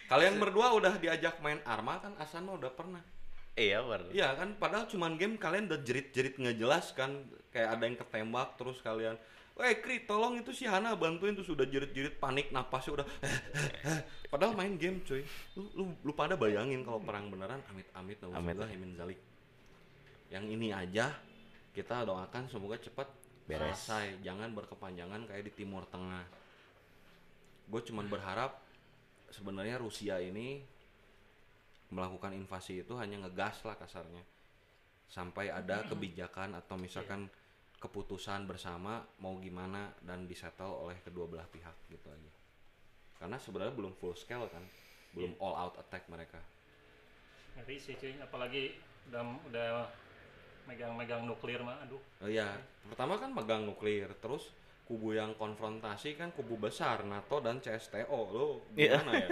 [0.09, 3.05] Kalian berdua udah diajak main arma kan Asan mah udah pernah
[3.59, 4.15] Iya, bener.
[4.15, 8.55] Iya kan, padahal cuman game kalian udah jerit-jerit nggak jelas kan, kayak ada yang ketembak
[8.55, 9.19] terus kalian,
[9.59, 13.07] Weh Kri, tolong itu si Hana bantuin tuh sudah jerit-jerit panik napasnya udah,
[14.31, 15.27] padahal main game cuy,
[15.59, 18.55] lu, lu, lu pada bayangin kalau perang beneran, amit-amit, Amit.
[18.55, 19.19] nauzubillah min zalik.
[20.31, 21.11] Yang ini aja
[21.75, 23.11] kita doakan semoga cepat
[23.51, 23.75] Beres.
[23.75, 26.23] selesai, jangan berkepanjangan kayak di Timur Tengah.
[27.67, 28.63] Gue cuman berharap
[29.33, 30.61] sebenarnya Rusia ini
[31.89, 34.25] melakukan invasi itu hanya ngegas lah kasarnya.
[35.09, 37.33] Sampai ada kebijakan atau misalkan
[37.81, 42.33] keputusan bersama mau gimana dan disettle oleh kedua belah pihak gitu aja.
[43.17, 44.65] Karena sebenarnya belum full scale kan
[45.17, 46.37] belum all out attack mereka.
[47.57, 48.77] Ngeri sih cuy, apalagi
[49.09, 49.69] udah udah
[50.69, 51.97] megang-megang nuklir mah, aduh.
[52.21, 52.61] oh iya
[52.93, 54.53] pertama kan megang nuklir terus
[54.89, 59.05] kubu yang konfrontasi kan kubu besar NATO dan CSTO lo Iya.
[59.05, 59.29] gimana ya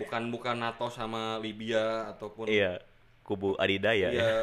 [0.00, 2.80] bukan bukan NATO sama Libya ataupun Iya.
[3.20, 4.10] Kubu Adidaya ya.
[4.12, 4.34] Iya,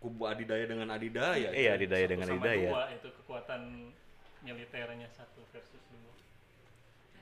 [0.00, 1.76] kubu Adidaya dengan Adidaya Iya, cuy.
[1.76, 2.68] Adidaya Satu dengan sama Adidaya.
[2.72, 3.62] dua itu kekuatan
[4.40, 6.12] militernya satu versus dua.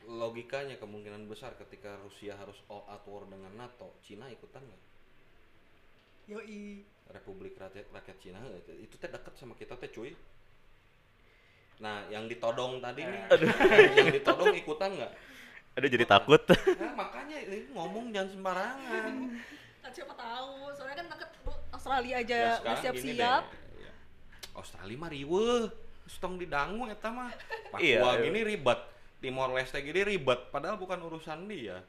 [0.07, 4.83] logikanya kemungkinan besar ketika Rusia harus all out war dengan NATO, Cina ikutan nggak?
[6.27, 6.83] Yoi.
[7.07, 8.39] Republik Rakyat, Rakyat Cina
[8.79, 10.11] itu teh dekat sama kita teh cuy.
[11.77, 13.21] Nah, yang ditodong tadi nih,
[14.01, 15.13] yang ditodong ikutan nggak?
[15.77, 16.41] Aduh jadi takut.
[16.49, 19.13] Nah, makanya ini ngomong jangan sembarangan.
[19.85, 21.31] Kan siapa tahu, soalnya kan deket
[21.69, 23.43] Australia aja Ya, siap-siap.
[23.77, 23.93] ya.
[24.57, 25.69] Australia mah riweuh,
[26.09, 27.29] stong didangu eta mah.
[27.69, 28.25] Papua Iya, iya.
[28.25, 28.81] gini ribet,
[29.21, 31.85] Timor Leste gini ribet, padahal bukan urusan dia.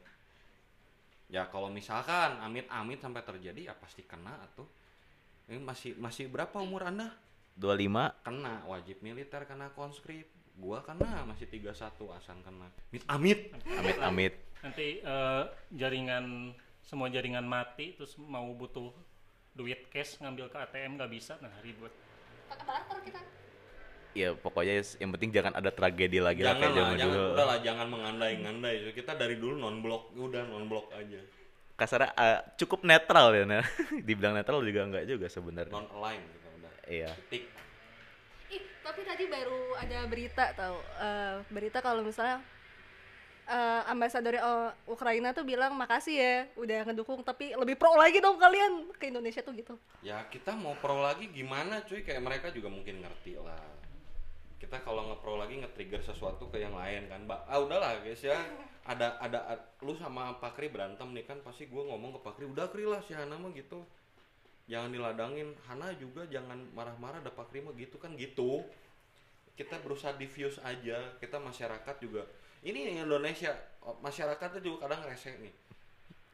[1.28, 4.68] Ya kalau misalkan amit-amit sampai terjadi ya pasti kena atuh.
[5.48, 7.08] Ini masih masih berapa umur Anda?
[7.58, 10.30] 25 Kena wajib militer kena conscript.
[10.58, 11.74] Gua kena masih 31
[12.18, 12.70] asan kena.
[12.90, 13.40] Amit amit.
[13.66, 14.34] amit amit.
[14.62, 15.42] Nanti eh,
[15.74, 18.90] jaringan semua jaringan mati terus mau butuh
[19.52, 21.90] duit cash ngambil ke ATM nggak bisa nah ribet.
[22.46, 23.20] Pakai barter kita.
[24.16, 27.28] Ya pokoknya yang penting jangan ada tragedi lagi lah Jangan kayak zaman jangan dulu.
[27.34, 28.76] udahlah jangan mengandai-ngandai.
[28.94, 31.20] Kita dari dulu non blok, udah non blok aja.
[31.78, 33.44] Kasarnya eh, cukup netral ya.
[33.46, 33.66] Nah.
[34.06, 35.70] Dibilang netral juga enggak juga sebenarnya.
[35.70, 36.37] Non align kita udah.
[36.88, 37.12] Iya.
[37.28, 37.44] Titik.
[38.48, 42.40] Ih, tapi tadi baru ada berita tau Eh, berita kalau misalnya
[43.44, 48.40] eh, ambasador eh, Ukraina tuh bilang makasih ya udah ngedukung tapi lebih pro lagi dong
[48.40, 49.76] kalian ke Indonesia tuh gitu.
[50.00, 53.60] Ya kita mau pro lagi gimana cuy kayak mereka juga mungkin ngerti lah.
[54.58, 57.22] Kita kalau nge-pro lagi nge-trigger sesuatu ke yang lain kan.
[57.30, 58.36] Ba ah udahlah guys ya.
[58.88, 62.32] Ada ada ad- lu sama Pak Kri berantem nih kan pasti gua ngomong ke Pak
[62.40, 63.84] Kri udah Kri lah si Hana mah gitu.
[64.68, 65.56] Jangan diladangin.
[65.64, 68.62] Hana juga jangan marah-marah ada Pak Kri mah gitu kan gitu.
[69.56, 71.16] Kita berusaha diffuse aja.
[71.18, 72.28] Kita masyarakat juga
[72.62, 73.54] ini yang Indonesia
[73.86, 75.54] oh, masyarakatnya juga kadang rese nih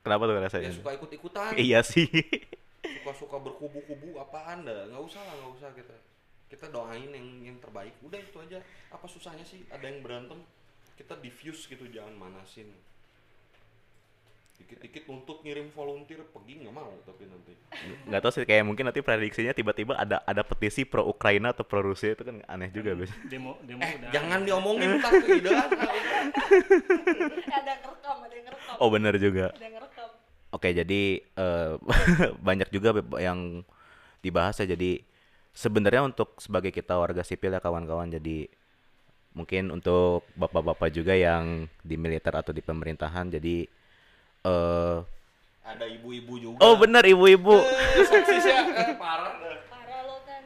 [0.04, 0.70] Kenapa tuh dia rasanya?
[0.72, 2.08] suka ikut ikutan Iya sih.
[2.84, 5.96] suka suka berkubu-kubu apaan dah nggak usah lah nggak usah kita
[6.48, 8.60] kita doain yang yang terbaik udah itu aja
[8.92, 10.36] apa susahnya sih ada yang berantem
[10.96, 12.68] kita diffuse gitu jangan manasin
[14.54, 17.52] dikit-dikit nuntut ngirim volunteer pergi nggak mau tapi nanti.
[18.06, 21.82] Nggak tahu sih kayak mungkin nanti prediksinya tiba-tiba ada ada petisi pro Ukraina atau pro
[21.82, 23.18] Rusia itu kan aneh juga biasanya.
[23.26, 24.10] demo demo eh udah.
[24.14, 25.58] jangan diomongin ntar keidean
[27.50, 28.74] ada yang ngerekam ada yang ngerekam.
[28.78, 29.46] Oh benar juga.
[29.50, 30.08] ada ngerekam.
[30.54, 31.72] Oke jadi eh,
[32.46, 33.66] banyak juga yang
[34.22, 34.70] dibahas ya.
[34.70, 35.02] Jadi
[35.50, 38.46] sebenarnya untuk sebagai kita warga sipil ya kawan-kawan jadi
[39.34, 43.66] mungkin untuk bapak-bapak juga yang di militer atau di pemerintahan jadi
[44.44, 44.98] eh
[45.64, 46.58] ada ibu-ibu juga.
[46.60, 47.56] oh benar ibu-ibu.
[47.56, 49.32] Eh, seksis ya eh, parah.
[49.72, 50.44] Parah lo kan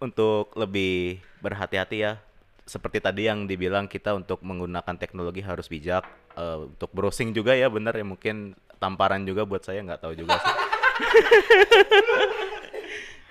[0.00, 2.18] untuk lebih berhati-hati ya
[2.66, 6.02] seperti tadi yang dibilang kita untuk menggunakan teknologi harus bijak.
[6.34, 10.40] Eh, untuk browsing juga ya benar ya mungkin tamparan juga buat saya nggak tahu juga
[10.40, 10.54] sih.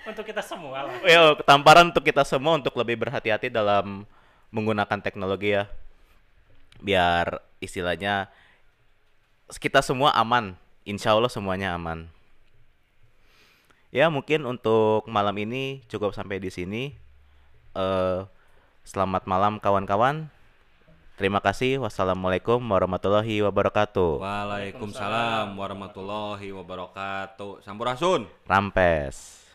[0.05, 1.01] Untuk kita semua lah.
[1.01, 4.05] Ya tamparan untuk kita semua untuk lebih berhati-hati dalam
[4.53, 5.65] menggunakan teknologi ya
[6.79, 8.29] biar istilahnya
[9.59, 10.57] kita semua aman.
[10.85, 12.09] Insya Allah semuanya aman.
[13.89, 16.93] Ya mungkin untuk malam ini cukup sampai di sini.
[17.73, 18.21] Eh
[18.85, 20.29] selamat malam kawan-kawan.
[21.15, 21.79] Terima kasih.
[21.79, 24.19] Wassalamualaikum warahmatullahi wabarakatuh.
[24.19, 27.63] Waalaikumsalam warahmatullahi wabarakatuh.
[27.63, 28.27] Sampurasun.
[28.45, 29.45] Rampes